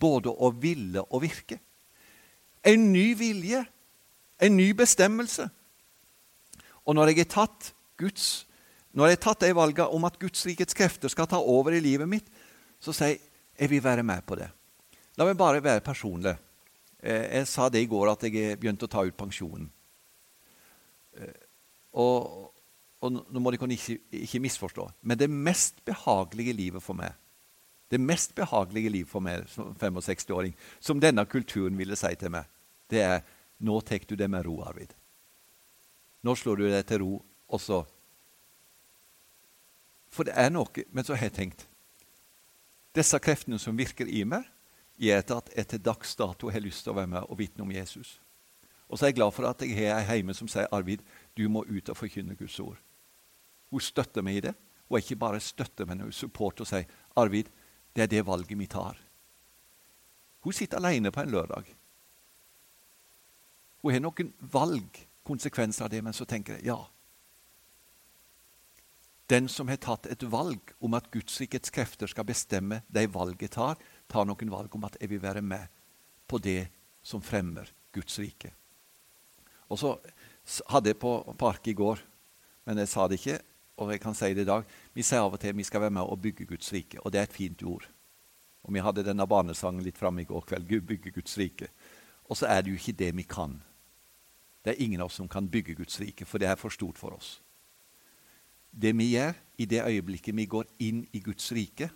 [0.00, 1.58] både å ville og virke?
[2.64, 3.64] En ny vilje,
[4.40, 5.48] en ny bestemmelse.
[6.86, 8.46] Og når jeg har tatt Guds
[8.96, 11.82] når jeg har tatt de valgene om at Guds rikets krefter skal ta over i
[11.84, 12.30] livet mitt,
[12.80, 13.24] så sier jeg
[13.58, 14.46] jeg vil være med på det.
[15.18, 16.36] La meg bare være personlig.
[17.02, 19.70] Eh, jeg sa det i går at jeg begynte å ta ut pensjonen.
[21.18, 21.46] Eh,
[21.98, 22.50] og,
[23.00, 27.16] og nå må dere ikke, ikke misforstå, men det mest behagelige livet for meg
[27.90, 32.48] det mest behagelige livet for meg som 65-åring, som denne kulturen ville si til meg,
[32.90, 33.22] det er
[33.64, 34.92] nå tar du det med ro, Arvid.
[36.22, 37.14] Nå slår du deg til ro,
[37.48, 37.84] og så
[40.08, 41.62] For det er noe Men så har jeg tenkt
[42.96, 44.42] Disse kreftene som virker i meg,
[44.98, 47.72] gjør at jeg til dags dato har lyst til å være med og vitne om
[47.72, 48.18] Jesus.
[48.88, 51.02] Og så er jeg glad for at jeg har ei hjemme som sier Arvid,
[51.36, 52.78] du må ut og forkynne Guds ord.
[53.70, 54.54] Hun støtter meg i det,
[54.88, 56.88] og ikke bare støtter, men hun supporter og sier
[57.20, 57.50] Arvid,
[57.92, 58.96] det er det valget vi tar.
[60.40, 61.66] Hun sitter alene på en lørdag.
[63.82, 66.78] Hun har noen valg, konsekvenser av det, men så tenker jeg ja.
[69.28, 73.52] Den som har tatt et valg om at Guds rikets krefter skal bestemme de valget
[73.58, 73.76] tar,
[74.08, 75.68] tar noen valg om at jeg vil være med
[76.28, 76.68] på det
[77.02, 78.52] som fremmer Guds rike.
[79.68, 79.94] Og så
[80.72, 82.00] hadde jeg på park i går,
[82.64, 83.38] men jeg sa det ikke,
[83.78, 84.64] og jeg kan si det i dag.
[84.94, 87.12] Vi sier av og til at vi skal være med og bygge Guds rike, og
[87.12, 87.86] det er et fint ord.
[88.64, 90.68] Og Vi hadde denne barnesangen litt framme i går kveld.
[90.68, 91.70] Gud bygge Guds rike.
[92.28, 93.62] Og så er det jo ikke det vi kan.
[94.64, 96.98] Det er ingen av oss som kan bygge Guds rike, for det er for stort
[96.98, 97.38] for oss.
[98.68, 101.88] Det vi gjør i det øyeblikket vi går inn i Guds rike,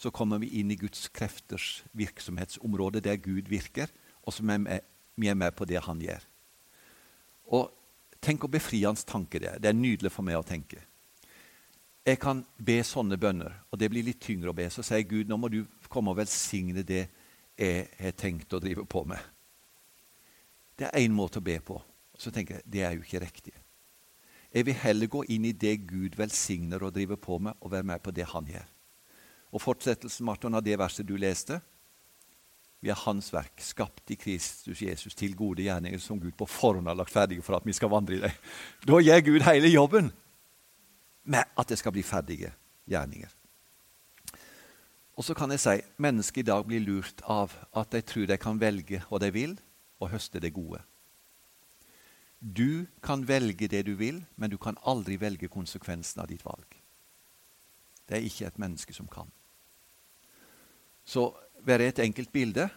[0.00, 3.92] så kommer vi inn i Guds krefters virksomhetsområde, der Gud virker,
[4.24, 4.80] og så er
[5.20, 6.24] vi er med på det han gjør.
[7.52, 7.68] Og
[8.20, 9.60] Tenk å befri hans tanke det er.
[9.60, 10.82] Det er nydelig for meg å tenke.
[12.04, 14.66] Jeg kan be sånne bønner, og det blir litt tyngre å be.
[14.72, 17.06] Så sier Gud nå må du komme og velsigne det
[17.60, 19.20] jeg har tenkt å drive på med.
[20.76, 21.76] Det er én måte å be på.
[22.16, 23.54] Så tenker jeg det er jo ikke riktig.
[24.50, 27.88] Jeg vil heller gå inn i det Gud velsigner og driver på med, og være
[27.92, 28.68] med på det han gjør.
[29.50, 31.60] Og Fortsettelsen Martin, av det verset du leste
[32.80, 36.88] Vi er Hans verk, skapt i Kristus Jesus til gode gjerninger som Gud på forhånd
[36.88, 38.38] har lagt ferdige for at vi skal vandre i dem.
[38.88, 40.12] Da gjør Gud hele jobben
[41.30, 42.54] med at det skal bli ferdige
[42.88, 43.28] gjerninger.
[45.20, 48.38] Og så kan jeg si mennesker i dag blir lurt av at de tror de
[48.40, 49.58] kan velge hva de vil,
[50.00, 50.80] og høste det gode.
[52.40, 56.64] Du kan velge det du vil, men du kan aldri velge konsekvensen av ditt valg.
[58.08, 59.28] Det er ikke et menneske som kan.
[61.10, 61.26] Så
[61.66, 62.68] bare et enkelt bilde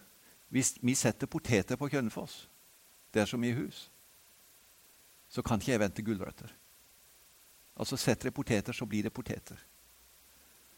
[0.50, 2.48] Hvis vi setter poteter på Kjønnefoss,
[3.14, 3.88] det er så mye hus,
[5.30, 6.52] så kan ikke jeg vente gulrøtter.
[7.74, 9.58] Altså Setter jeg poteter, så blir det poteter.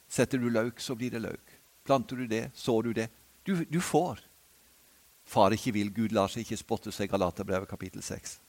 [0.08, 1.58] Setter du løk, så blir det løk.
[1.84, 3.10] Planter du det, sår du det.
[3.44, 4.24] Du, du får.
[5.26, 7.12] Far ikke vil, Gud lar seg ikke spotte seg.
[7.12, 8.40] Galaterbrevet kapittel 6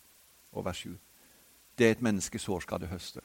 [0.52, 0.94] og vers 7.
[1.78, 3.20] Det er et menneske sår skal det høste.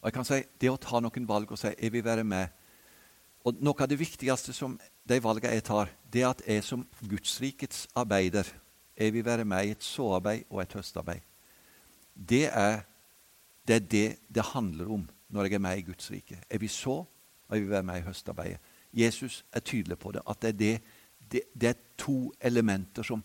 [0.00, 2.65] Og jeg kan si, Det å ta noen valg og si jeg vil være med
[3.46, 4.74] og Noe av det viktigste som
[5.06, 8.48] de valgene jeg tar, det er at jeg som Gudsrikets arbeider
[8.96, 11.20] jeg vil være med i et såarbeid og et høstarbeid.
[12.16, 12.80] Det er,
[13.68, 16.40] det er det det handler om når jeg er med i Guds rike.
[16.50, 16.96] Jeg vil så,
[17.48, 18.58] og jeg vil være med i høstarbeidet.
[18.92, 20.22] Jesus er tydelig på det.
[20.26, 20.80] At det er, det,
[21.32, 23.24] det, det er to elementer som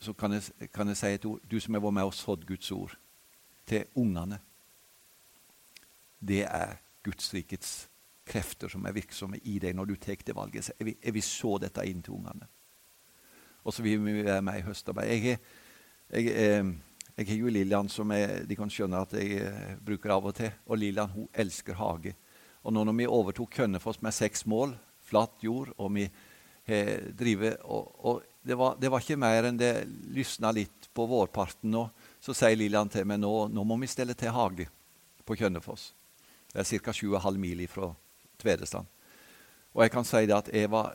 [0.00, 0.42] Så kan jeg,
[0.74, 1.40] kan jeg si et ord.
[1.50, 2.98] Du som har vært med og sådd Guds ord
[3.66, 4.38] til ungene.
[6.20, 7.88] Det er Guds rikets
[8.24, 10.70] krefter som er virksomme i deg når du tar det valget.
[10.78, 12.48] Jeg vil, jeg vil så dette inn til ungene.
[13.64, 15.08] Og så vil vi være med i høstarbeid.
[15.08, 15.38] Jeg,
[16.12, 16.74] jeg,
[17.16, 20.52] jeg, har jo Lillian, som de kan skjønne at jeg eh, bruker av og til.
[20.68, 22.14] Og Lillian hun elsker hage.
[22.64, 26.06] Og nå når vi overtok Kønnefoss med seks mål, flatt jord, og vi
[26.68, 29.72] har drivet og, og det, var, det, var, ikke mer enn det
[30.12, 31.86] lysna litt på vårparten nå.
[32.20, 34.68] Så sier Lillian til meg nå, nå må vi stelle til hage
[35.24, 35.92] på Kønnefoss.
[36.52, 36.92] Det er ca.
[36.92, 37.90] 7,5 mil fra
[38.40, 38.90] Tvedestrand.
[39.74, 40.92] Og jeg kan si det at jeg var,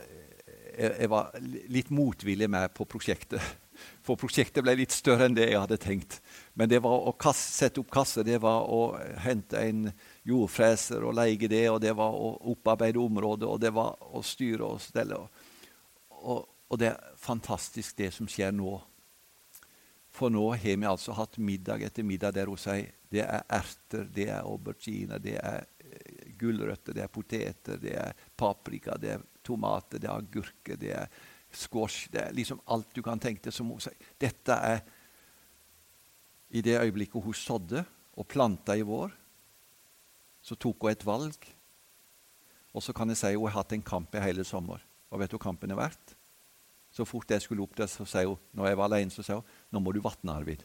[0.77, 1.33] jeg, jeg var
[1.71, 3.43] litt motvillig med på prosjektet.
[4.03, 6.19] For prosjektet ble litt større enn det jeg hadde tenkt.
[6.57, 9.87] Men det var å kasse, sette opp kasse, det var å hente en
[10.27, 14.67] jordfreser og leie det, og det var å opparbeide området, og det var å styre
[14.67, 15.19] og stelle.
[16.19, 18.75] Og, og det er fantastisk, det som skjer nå.
[20.11, 24.03] For nå har vi altså hatt middag etter middag der hun sier det er erter,
[24.13, 25.63] det er aubergine, det er
[26.39, 31.11] gulrøtter, det er poteter, det er paprika, det er tomater, det er agurker, det er
[31.51, 33.53] squash Det er liksom alt du kan tenke deg.
[33.53, 33.97] som hun sier.
[34.21, 34.83] Dette er
[36.49, 37.85] i det øyeblikket hun sådde
[38.17, 39.11] og planta i vår,
[40.41, 41.49] så tok hun et valg.
[42.73, 44.81] Og så kan jeg si hun har hatt en kamp i hele sommer.
[45.09, 46.15] Og vet du hva kampen er verdt?
[46.91, 49.41] Så fort jeg skulle opp der, så sier hun, når jeg var alene, så sier
[49.41, 50.63] hun nå må du vatne, Arvid.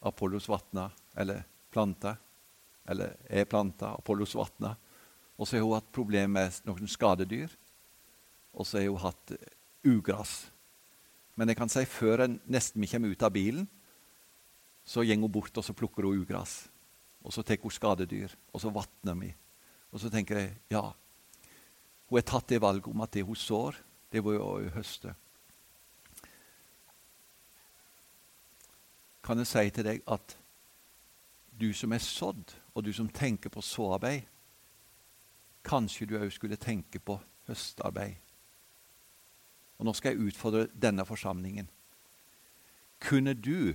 [0.00, 0.88] Apollos vatna,
[1.20, 2.16] eller planta,
[2.88, 4.74] eller er planta, Apollos vatna.
[5.40, 7.52] Og så har hun hatt problemer med noen skadedyr.
[8.52, 9.34] Og så har hun hatt
[9.86, 10.50] ugras.
[11.36, 13.68] Men jeg kan si før en nesten kommer ut av bilen,
[14.84, 16.66] så går hun bort og så plukker hun ugras.
[17.24, 19.30] Og så tar hun skadedyr, og så vatner vi.
[19.92, 20.82] Og så tenker jeg ja,
[22.10, 23.76] hun har tatt det valget om at det hun sår,
[24.10, 25.14] det var jo å høste.
[29.22, 30.34] Kan jeg si til deg at
[31.60, 34.22] du som er sådd, og du som tenker på såarbeid,
[35.64, 37.18] kanskje du òg skulle tenke på
[37.48, 38.16] høstarbeid.
[39.78, 41.68] Og Nå skal jeg utfordre denne forsamlingen.
[43.00, 43.74] Kunne du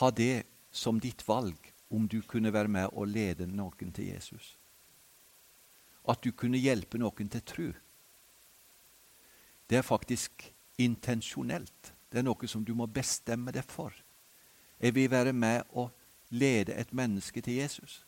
[0.00, 4.56] ha det som ditt valg om du kunne være med og lede noen til Jesus.
[6.08, 7.66] At du kunne hjelpe noen til tru?
[9.68, 10.48] Det er faktisk
[10.80, 11.92] intensjonelt.
[12.08, 13.92] Det er noe som du må bestemme deg for.
[14.80, 15.92] Jeg vil være med og
[16.32, 18.06] lede et menneske til Jesus.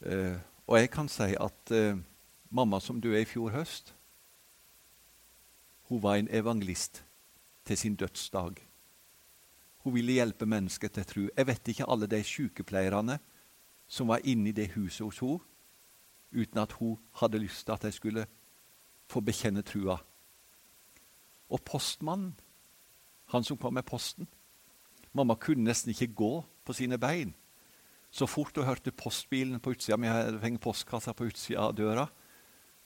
[0.00, 1.98] Eh, og jeg kan si at eh,
[2.50, 3.94] mamma som er i fjor høst,
[5.88, 7.04] hun var en evangelist
[7.64, 8.54] til sin dødsdag.
[9.78, 11.20] Hun ville hjelpe mennesker til tro.
[11.36, 13.18] Jeg vet ikke alle de sykepleierne
[13.88, 15.40] som var inne i det huset hos henne,
[16.30, 18.26] uten at hun hadde lyst til at de skulle
[19.08, 19.96] få bekjenne trua.
[21.50, 22.36] Og postmannen,
[23.32, 24.28] han som kom med posten
[25.16, 26.32] Mamma kunne nesten ikke gå
[26.64, 27.32] på sine bein.
[28.10, 32.08] Så fort hun hørte postbilen på utsida, vi hadde postkassa på utsida av døra,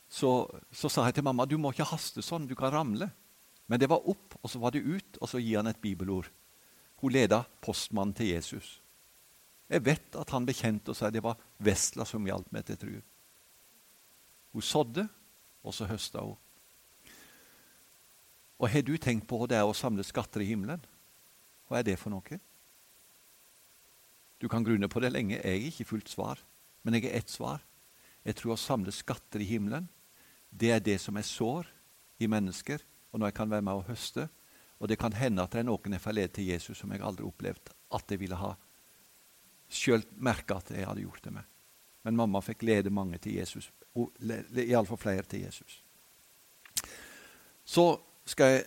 [0.08, 0.30] så,
[0.70, 3.08] så, sa jeg til mamma du må ikke haste sånn, du kan ramle.
[3.66, 6.28] Men det var opp, og så var det ut, og så gir han et bibelord.
[7.00, 8.78] Hun leda postmannen til Jesus.
[9.72, 12.94] Jeg vet at han bekjente seg det var vesla som hjalp meg til tru.
[14.54, 15.06] Hun sådde,
[15.64, 16.36] og så høsta hun.
[18.60, 20.84] Og Har du tenkt på det å samle skatter i himmelen?
[21.74, 22.36] Hva er det for noe?
[24.38, 25.40] Du kan grunne på det lenge.
[25.40, 26.38] Jeg er ikke fullt svar,
[26.86, 27.64] men jeg er ett svar.
[28.22, 29.88] Jeg tror å samle skatter i himmelen,
[30.54, 31.66] det er det som er sår
[32.22, 32.78] i mennesker,
[33.10, 34.28] og når jeg kan være med og høste.
[34.78, 37.02] Og det kan hende at det er noen jeg får lede til Jesus som jeg
[37.02, 38.52] aldri opplevde at jeg ville ha
[39.66, 41.50] sjøl merka at jeg hadde gjort det med.
[42.06, 45.80] Men mamma fikk lede mange til Jesus, iallfall flere til Jesus.
[47.66, 48.64] Så skal jeg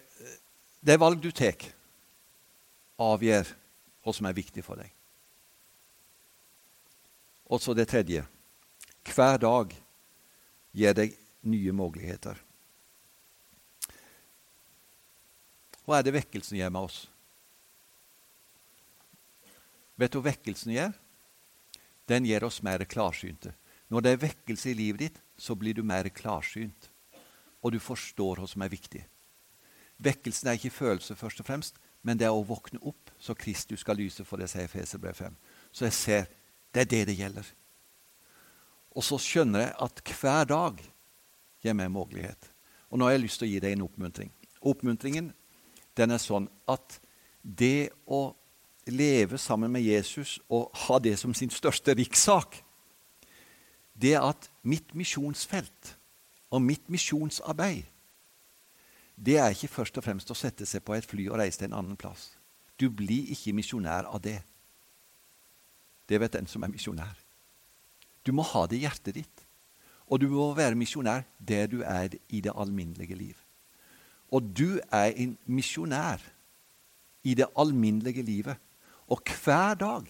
[0.83, 1.57] Det er valg du tar,
[2.97, 3.49] avgjør
[4.03, 4.91] hva som er viktig for deg.
[7.47, 8.25] Og så det tredje.
[9.07, 9.71] Hver dag
[10.75, 11.15] gir deg
[11.47, 12.39] nye muligheter.
[15.87, 16.97] Hva er det vekkelsen gjør med oss?
[19.97, 20.91] Vet du hva vekkelsen gjør?
[22.07, 23.53] Den gjør oss mer klarsynte.
[23.87, 26.89] Når det er vekkelse i livet ditt, så blir du mer klarsynt.
[27.63, 29.01] Og du forstår hva som er viktig.
[30.03, 33.81] Vekkelsen er ikke følelse, først og fremst, men det er å våkne opp så Kristus
[33.83, 35.33] skal lyse for det, sier Feserbrev 5.
[35.75, 36.29] Så jeg ser
[36.71, 37.47] det er det det gjelder.
[38.95, 40.79] Og så skjønner jeg at hver dag
[41.63, 42.47] gir meg en mulighet.
[42.87, 44.31] Og nå har jeg lyst til å gi deg en oppmuntring.
[44.61, 45.33] Oppmuntringen
[45.97, 46.99] den er sånn at
[47.41, 48.29] det å
[48.87, 52.61] leve sammen med Jesus og ha det som sin største rikssak,
[53.97, 55.95] det er at mitt misjonsfelt
[56.53, 57.89] og mitt misjonsarbeid
[59.17, 61.71] det er ikke først og fremst å sette seg på et fly og reise til
[61.71, 62.29] en annen plass.
[62.77, 64.37] Du blir ikke misjonær av det.
[66.07, 67.17] Det vet den som er misjonær.
[68.21, 69.43] Du må ha det i hjertet ditt.
[70.07, 73.35] Og du må være misjonær der du er i det alminnelige liv.
[74.31, 76.21] Og du er en misjonær
[77.23, 78.55] i det alminnelige livet.
[79.07, 80.07] Og hver dag,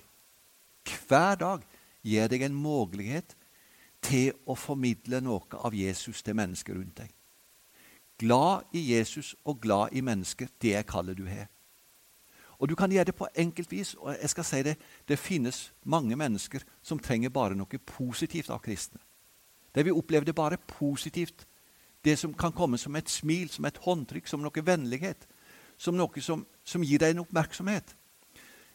[1.07, 1.65] hver dag
[2.03, 3.35] gir deg en mulighet
[4.03, 7.16] til å formidle noe av Jesus til mennesker rundt deg.
[8.17, 11.47] Glad i Jesus og glad i mennesker, det er kallet du har.
[12.59, 13.93] Og Du kan gjøre det på enkelt vis.
[13.93, 14.77] og jeg skal si Det
[15.07, 18.99] det finnes mange mennesker som trenger bare noe positivt av kristne.
[19.75, 21.47] De vil oppleve det bare positivt
[22.03, 25.27] det som kan komme som et smil, som et håndtrykk, som noe vennlighet.
[25.77, 27.95] Som noe som, som gir deg en oppmerksomhet.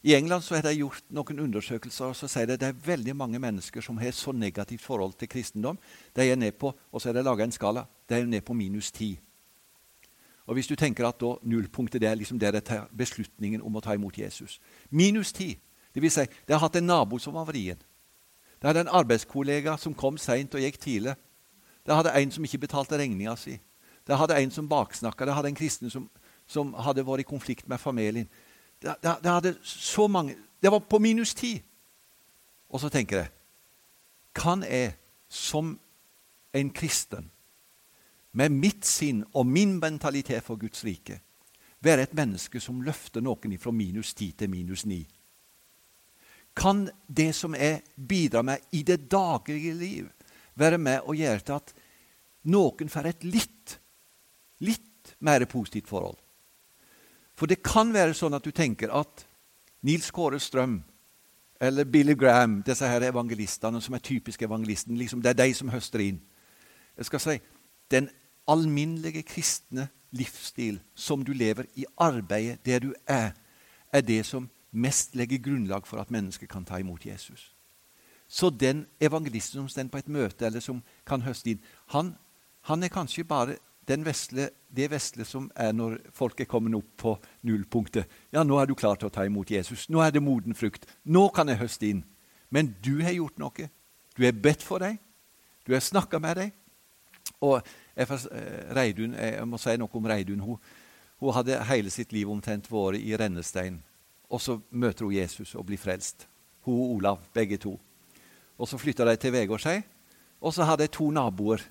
[0.02, 3.14] I England så har de gjort noen undersøkelser og så sier de, det er veldig
[3.16, 5.78] mange mennesker som har så negativt forhold til kristendom.
[6.16, 7.84] De er ned på, og så er det laga en skala.
[8.08, 9.12] De er ned på minus ti.
[10.46, 13.76] Og Hvis du tenker at da nullpunktet det er liksom der de tar beslutningen om
[13.76, 15.58] å ta imot Jesus Minus ti.
[15.94, 17.78] Det vil si, det har hatt en nabo som var vrien.
[18.62, 21.14] Det hadde en arbeidskollega som kom seint og gikk tidlig.
[21.86, 23.58] Det hadde en som ikke betalte regninga si.
[24.06, 25.26] Det hadde en som baksnakka.
[25.26, 26.08] Det hadde en kristen som,
[26.46, 28.28] som, hadde vært i konflikt med familien.
[28.82, 31.62] Det, det, det, hadde så mange Det var på minus ti.
[32.68, 33.28] Og så tenker jeg
[34.34, 34.94] Kan jeg
[35.28, 35.78] som
[36.54, 37.30] en kristen,
[38.32, 41.20] med mitt sinn og min mentalitet for Guds rike,
[41.82, 45.02] være et menneske som løfter noen fra minus ti til minus ni?
[46.56, 50.08] Kan det som jeg bidrar med i det daglige liv,
[50.54, 51.72] være med og gjøre til at
[52.52, 53.76] noen får et litt,
[54.60, 56.18] litt mer positivt forhold.
[57.34, 59.24] For det kan være sånn at du tenker at
[59.82, 60.82] Nils Kåre Strøm
[61.62, 65.70] eller Billy Graham, disse her evangelistene som er typiske evangelisten, liksom det er de som
[65.72, 66.20] høster inn.
[66.98, 67.40] Jeg skal si,
[67.90, 68.08] Den
[68.48, 73.32] alminnelige kristne livsstil som du lever i arbeidet der du er,
[73.92, 77.54] er det som mest legger grunnlag for at mennesker kan ta imot Jesus.
[78.28, 81.60] Så den evangelisten som står på et møte, eller som kan høste inn,
[81.92, 82.14] han,
[82.60, 87.12] han er kanskje bare vesle, det vesle som er når folk er kommet opp på
[87.42, 88.08] nullpunktet.
[88.32, 89.88] Ja, nå er du klar til å ta imot Jesus.
[89.90, 90.86] Nå er det moden frukt.
[91.04, 92.04] Nå kan jeg høste inn.
[92.48, 93.68] Men du har gjort noe.
[94.16, 94.96] Du har bedt for deg.
[95.66, 96.52] Du har snakka med deg.
[97.42, 97.58] Og
[97.96, 98.12] eh,
[98.76, 100.40] Reidun, jeg må si noe om Reidun.
[100.40, 100.58] Hun,
[101.22, 103.80] hun hadde hele sitt liv omtrent vært i rennestein.
[104.32, 106.26] Og så møter hun Jesus og blir frelst.
[106.66, 107.76] Hun og Olav, begge to.
[108.58, 109.80] Og Så flytta de til Vegårshei,
[110.40, 111.62] og så hadde de to naboer.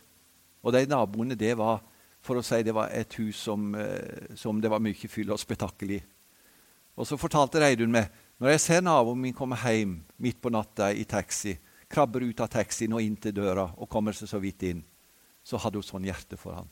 [0.64, 1.80] Og de naboene det var
[2.22, 5.40] for å si, det var et hus som, eh, som det var mye fyll og
[5.40, 6.02] spetakkel i.
[6.98, 10.92] Og Så fortalte Reidun meg når jeg ser naboen min komme hjem midt på natta
[10.94, 11.58] i taxi,
[11.90, 14.84] krabber ut av taxien og inn til døra og kommer seg så vidt inn,
[15.44, 16.70] så hadde hun sånn hjerte for han.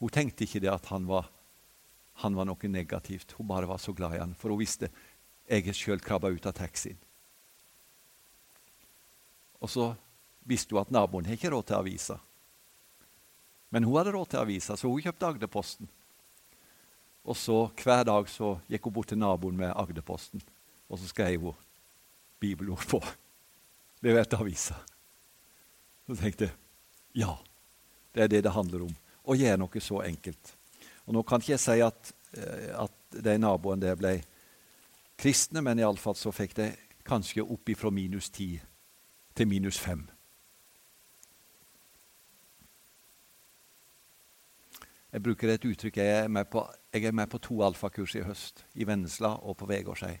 [0.00, 1.28] Hun tenkte ikke det at han var,
[2.24, 3.34] han var noe negativt.
[3.36, 4.90] Hun bare var så glad i han, for hun visste
[5.50, 6.98] jeg har sjøl krabba ut av taxien.
[9.60, 9.90] Og så
[10.46, 12.20] visste hun at naboen har ikke råd til avisa.
[13.74, 15.90] Men hun hadde råd til avisa, så hun kjøpte Agderposten.
[17.26, 20.40] Og så hver dag så gikk hun bort til naboen med Agderposten,
[20.88, 21.58] og så skrev hun
[22.40, 23.02] bibelord på.
[24.06, 24.78] Leverte avisa.
[26.06, 26.59] Så tenkte jeg
[27.12, 27.34] ja,
[28.14, 28.94] det er det det handler om.
[29.24, 30.54] Å gjøre noe så enkelt.
[31.06, 34.14] Og Nå kan ikke jeg si at, eh, at de naboene der ble
[35.20, 36.70] kristne, men iallfall så fikk de
[37.06, 38.54] kanskje opp ifra minus ti
[39.34, 40.06] til minus fem.
[45.10, 45.96] Jeg bruker et uttrykk.
[45.96, 48.64] Jeg er med på, er med på to alfakurs i høst.
[48.74, 50.12] I Vennesla og på Vegårshei.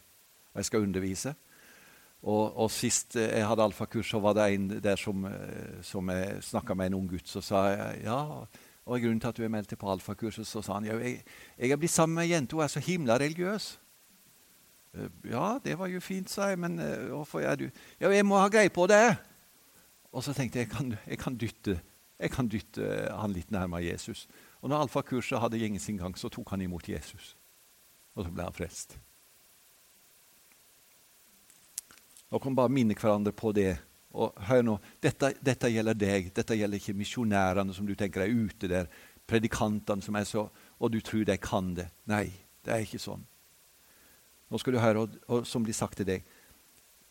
[0.50, 1.34] Og jeg skal undervise.
[2.20, 5.24] Og, og, Sist jeg hadde alfakurs, så var det en der som,
[5.82, 7.28] som jeg snakka med en ung gutt.
[7.28, 8.18] Så sa jeg ja,
[8.90, 11.22] og grunnen til at du er meldt på alfakurset, så sa han ja, jeg,
[11.58, 13.72] jeg er blitt sammen med ei jente, hun er så himla religiøs.
[14.94, 17.68] Eh, ja, det var jo fint, sa jeg, men eh, hvorfor er du
[18.00, 19.16] Ja, jeg må ha greie på det.
[20.10, 21.80] Og så tenkte jeg jeg kan, jeg kan, dytte,
[22.18, 24.26] jeg kan dytte han litt nærmere Jesus.
[24.60, 27.36] Og når alfakurset hadde gjengen sin gang, så tok han imot Jesus.
[28.16, 28.98] Og så ble han frelst.
[32.30, 33.72] Nå kan vi bare minne hverandre på det.
[34.10, 36.30] Og hør nå, dette, dette gjelder deg.
[36.34, 38.90] Dette gjelder ikke misjonærene som du tenker er ute der,
[39.30, 40.48] predikantene som er så
[40.80, 41.90] Og du tror de kan det.
[42.08, 42.30] Nei,
[42.64, 43.26] det er ikke sånn.
[44.50, 46.24] Nå skal du høre, og, og som blir sagt til deg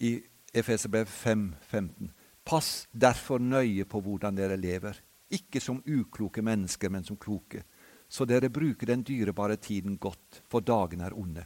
[0.04, 0.18] i
[0.56, 2.10] Efeserbrev 5, 15.
[2.44, 4.98] Pass derfor nøye på hvordan dere lever
[5.30, 7.64] ikke som ukloke mennesker, men som kloke.
[8.10, 11.46] Så dere bruker den dyrebare tiden godt, for dagene er onde.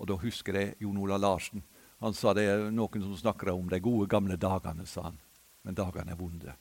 [0.00, 1.62] Og da husker jeg Jon Ola Larsen.
[2.02, 5.18] Han sa det er noen som snakker om de gode, gamle dagene, sa han.
[5.62, 6.54] Men dagene er vonde.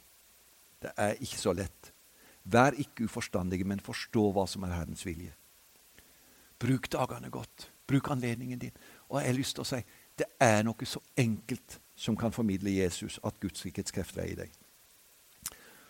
[0.81, 1.91] Det er ikke så lett.
[2.43, 5.33] Vær ikke uforstandige, men forstå hva som er Herrens vilje.
[6.61, 7.71] Bruk dagene godt.
[7.89, 8.77] Bruk anledningen din.
[9.09, 9.81] Og jeg har lyst til å si
[10.21, 14.37] det er noe så enkelt som kan formidle Jesus, at Guds rikets krefter er i
[14.43, 14.51] deg.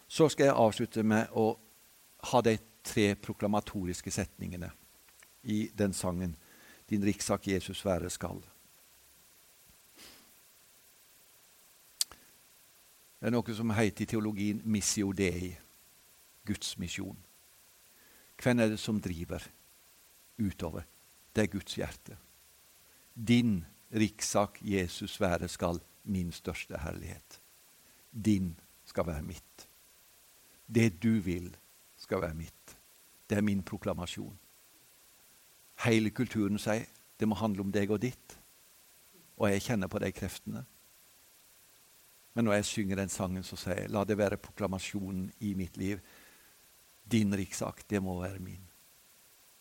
[0.07, 1.53] Så skal jeg avslutte med å
[2.31, 4.71] ha de tre proklamatoriske setningene
[5.43, 6.35] i den sangen
[6.87, 8.50] 'Din rikssak Jesus være skal'.
[13.21, 15.57] Det er noe som heter i teologien 'missio dei',
[16.45, 17.17] Guds misjon.
[18.41, 19.43] Hvem er det som driver
[20.39, 20.81] utover?
[21.35, 22.17] Det er Guds hjerte.
[23.27, 27.41] Din rikssak Jesus være skal, min største herlighet.
[28.25, 29.69] Din skal være mitt.
[30.75, 31.57] Det du vil,
[31.97, 32.77] skal være mitt.
[33.29, 34.39] Det er min proklamasjon.
[35.85, 36.85] Hele kulturen sier
[37.19, 38.39] det må handle om deg og ditt.
[39.37, 40.65] Og jeg kjenner på de kreftene.
[42.33, 45.77] Men når jeg synger den sangen, så sier jeg la det være proklamasjonen i mitt
[45.77, 45.99] liv.
[47.11, 48.67] Din rikssak, det må være min.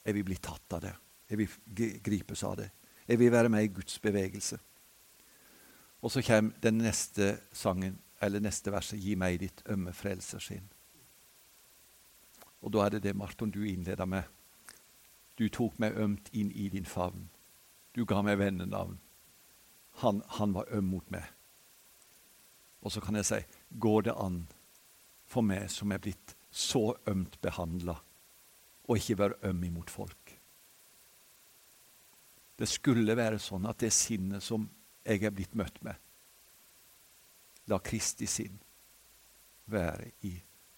[0.04, 0.94] Jeg vil bli tatt av det.
[1.30, 2.70] Jeg vil gripes av det.
[3.08, 4.58] Jeg vil være med i Guds bevegelse.
[6.00, 10.70] Og så kommer den neste sangen, eller neste verset, gi meg ditt ømme frelsersinn'.
[12.60, 14.22] Og da er det det Marton du innleda med.
[15.38, 17.30] Du tok meg ømt inn i din favn.
[17.96, 18.98] Du ga meg vennenavn.
[20.02, 21.24] Han, han var øm mot meg.
[22.80, 24.42] Og så kan jeg si, går det an
[25.30, 27.96] for meg som er blitt så ømt behandla,
[28.90, 30.34] å ikke være øm imot folk?
[32.58, 34.66] Det skulle være sånn at det sinnet som
[35.04, 35.96] jeg er blitt møtt med,
[37.70, 38.58] la Kristi sinn
[39.70, 40.34] være i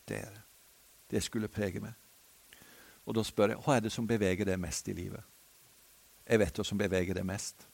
[0.08, 0.44] dere.
[1.10, 1.94] Det skulle prege meg.
[3.04, 5.24] Og da spør jeg hva er det som beveger deg mest i livet.
[6.28, 7.66] Jeg vet hva som beveger deg mest.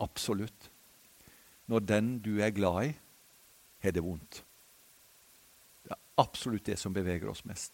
[0.00, 0.70] Absolutt.
[1.68, 2.92] Når den du er glad i,
[3.84, 4.42] har det vondt.
[5.84, 7.72] Det er absolutt det som beveger oss mest.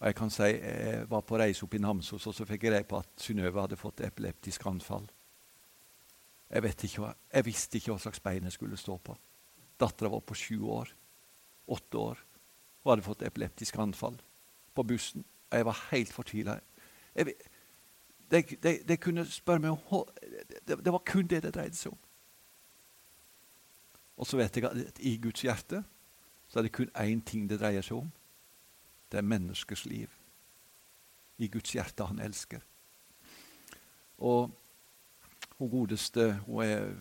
[0.00, 2.72] Og Jeg kan si, jeg var på reise opp i Namsos, og så fikk jeg
[2.72, 5.06] greie på at Synnøve hadde fått epileptisk anfall.
[6.50, 9.14] Jeg, ikke, jeg visste ikke hva slags bein jeg skulle stå på.
[9.80, 10.90] Dattera var på sju år
[11.72, 12.18] åtte år
[12.82, 14.18] og hadde fått epileptisk anfall
[14.74, 15.24] på bussen.
[15.50, 16.58] Og jeg var helt fortvila.
[18.32, 20.08] De, kunne spørre meg om
[20.66, 22.00] det, det var kun det det dreide seg om.
[24.22, 25.82] Og så vet jeg at i Guds hjerte
[26.46, 28.10] så er det kun én ting det dreier seg om.
[29.10, 30.12] Det er menneskers liv.
[31.42, 32.62] I Guds hjerte han elsker.
[34.22, 34.52] Og
[35.58, 36.92] hun godeste hun er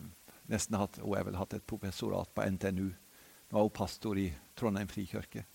[0.49, 2.89] nesten hatt, hun har vel hatt et professorat på NTNU.
[2.89, 5.45] Nå er hun pastor i Trondheim frikirke.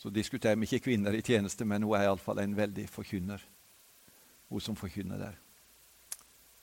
[0.00, 3.42] Så diskuterer vi ikke kvinner i tjeneste, men hun er iallfall en veldig forkynner.
[4.48, 5.36] Hun som forkynner der.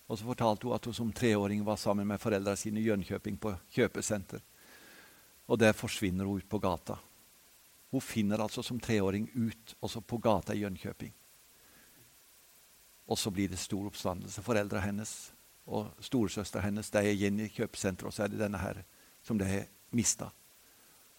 [0.08, 3.38] Og så fortalte hun at hun som treåring var sammen med foreldrene sine i Jönköping
[3.40, 4.42] på kjøpesenter.
[5.48, 6.98] Og der forsvinner hun ut på gata.
[7.92, 11.14] Hun finner altså som treåring ut også på gata i Jönköping.
[13.08, 14.42] Og så blir det stor oppstandelse.
[14.42, 15.34] Foreldrene hennes
[15.66, 18.82] Og storesøstera hennes de er igjen i kjøpesenteret, og så er det denne her
[19.24, 20.28] som de har mista.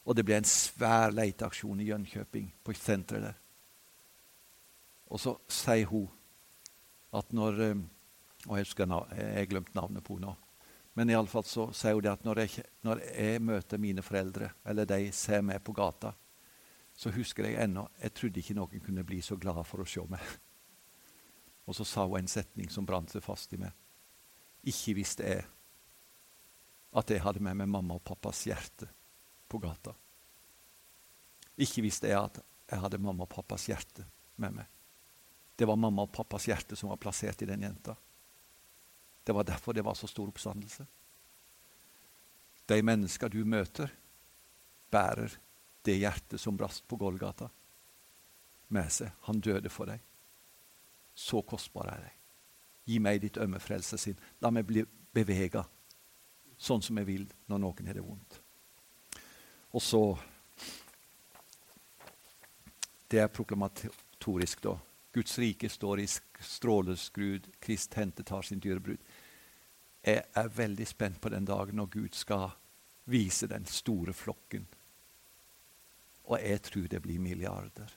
[0.04, 3.38] Og det ble en svær leiteaksjon i Jönköping, på senteret der.
[5.08, 6.10] Og så sier hun
[7.14, 7.82] at når eh,
[8.48, 10.34] Og jeg husker jeg glemte navnet på henne.
[10.94, 14.02] Men i alle fall så sier hun det at når jeg, når jeg møter mine
[14.02, 16.12] foreldre, eller de ser meg på gata,
[16.94, 20.04] så husker jeg ennå Jeg trodde ikke noen kunne bli så glad for å se
[20.06, 20.22] meg.
[21.66, 23.72] Og så sa hun en setning som brant seg fast i meg.
[24.70, 25.42] Ikke visste jeg
[26.94, 28.86] at jeg hadde med meg mamma og pappas hjerte
[29.50, 29.90] på gata.
[31.58, 32.38] Ikke visste jeg at
[32.70, 34.06] jeg hadde mamma og pappas hjerte
[34.38, 34.68] med meg.
[35.58, 37.96] Det var mamma og pappas hjerte som var plassert i den jenta.
[39.24, 40.86] Det var derfor det var så stor oppstandelse.
[42.66, 43.90] De mennesker du møter,
[44.90, 45.32] bærer
[45.84, 47.48] det hjertet som brast på Golgata,
[48.68, 49.10] med seg.
[49.28, 50.00] Han døde for deg.
[51.14, 52.14] Så kostbar er jeg.
[52.84, 54.18] Gi meg ditt ømme frelsesinn.
[54.40, 55.64] La meg bli bevega
[56.56, 58.40] sånn som jeg vil når noen har det vondt.
[59.74, 60.04] Og så
[63.14, 64.72] Det er proklamatorisk, da.
[65.14, 67.46] Guds rike står i stråleskrud.
[67.62, 68.98] Krist hentetar sin dyrebrud.
[70.04, 72.50] Jeg er veldig spent på den dagen når Gud skal
[73.08, 74.66] vise den store flokken.
[76.24, 77.88] Og jeg tror det blir milliarder.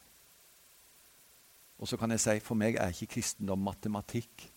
[1.78, 4.48] Og så kan jeg si for meg er ikke kristendom matematikk.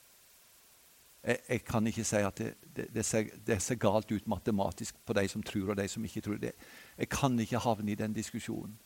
[1.25, 4.97] Jeg, jeg, kan ikke si at det, det, det, ser, det, ser, galt ut matematisk
[5.05, 6.37] på de som tror, og de som ikke tror.
[6.37, 6.53] det.
[6.99, 8.79] Jeg kan ikke havne i den diskusjonen.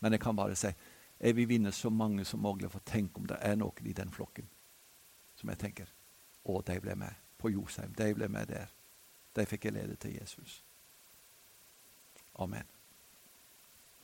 [0.00, 0.72] Men jeg kan bare si
[1.20, 2.70] jeg vil vinne så mange som mulig.
[2.70, 4.48] For tenk om det er noen i den flokken
[5.34, 5.90] som jeg tenker
[6.44, 7.92] Å, de ble med på Josheim.
[7.94, 8.72] De ble med der.
[9.36, 10.62] De fikk jeg lede til Jesus.
[12.40, 12.73] Amen.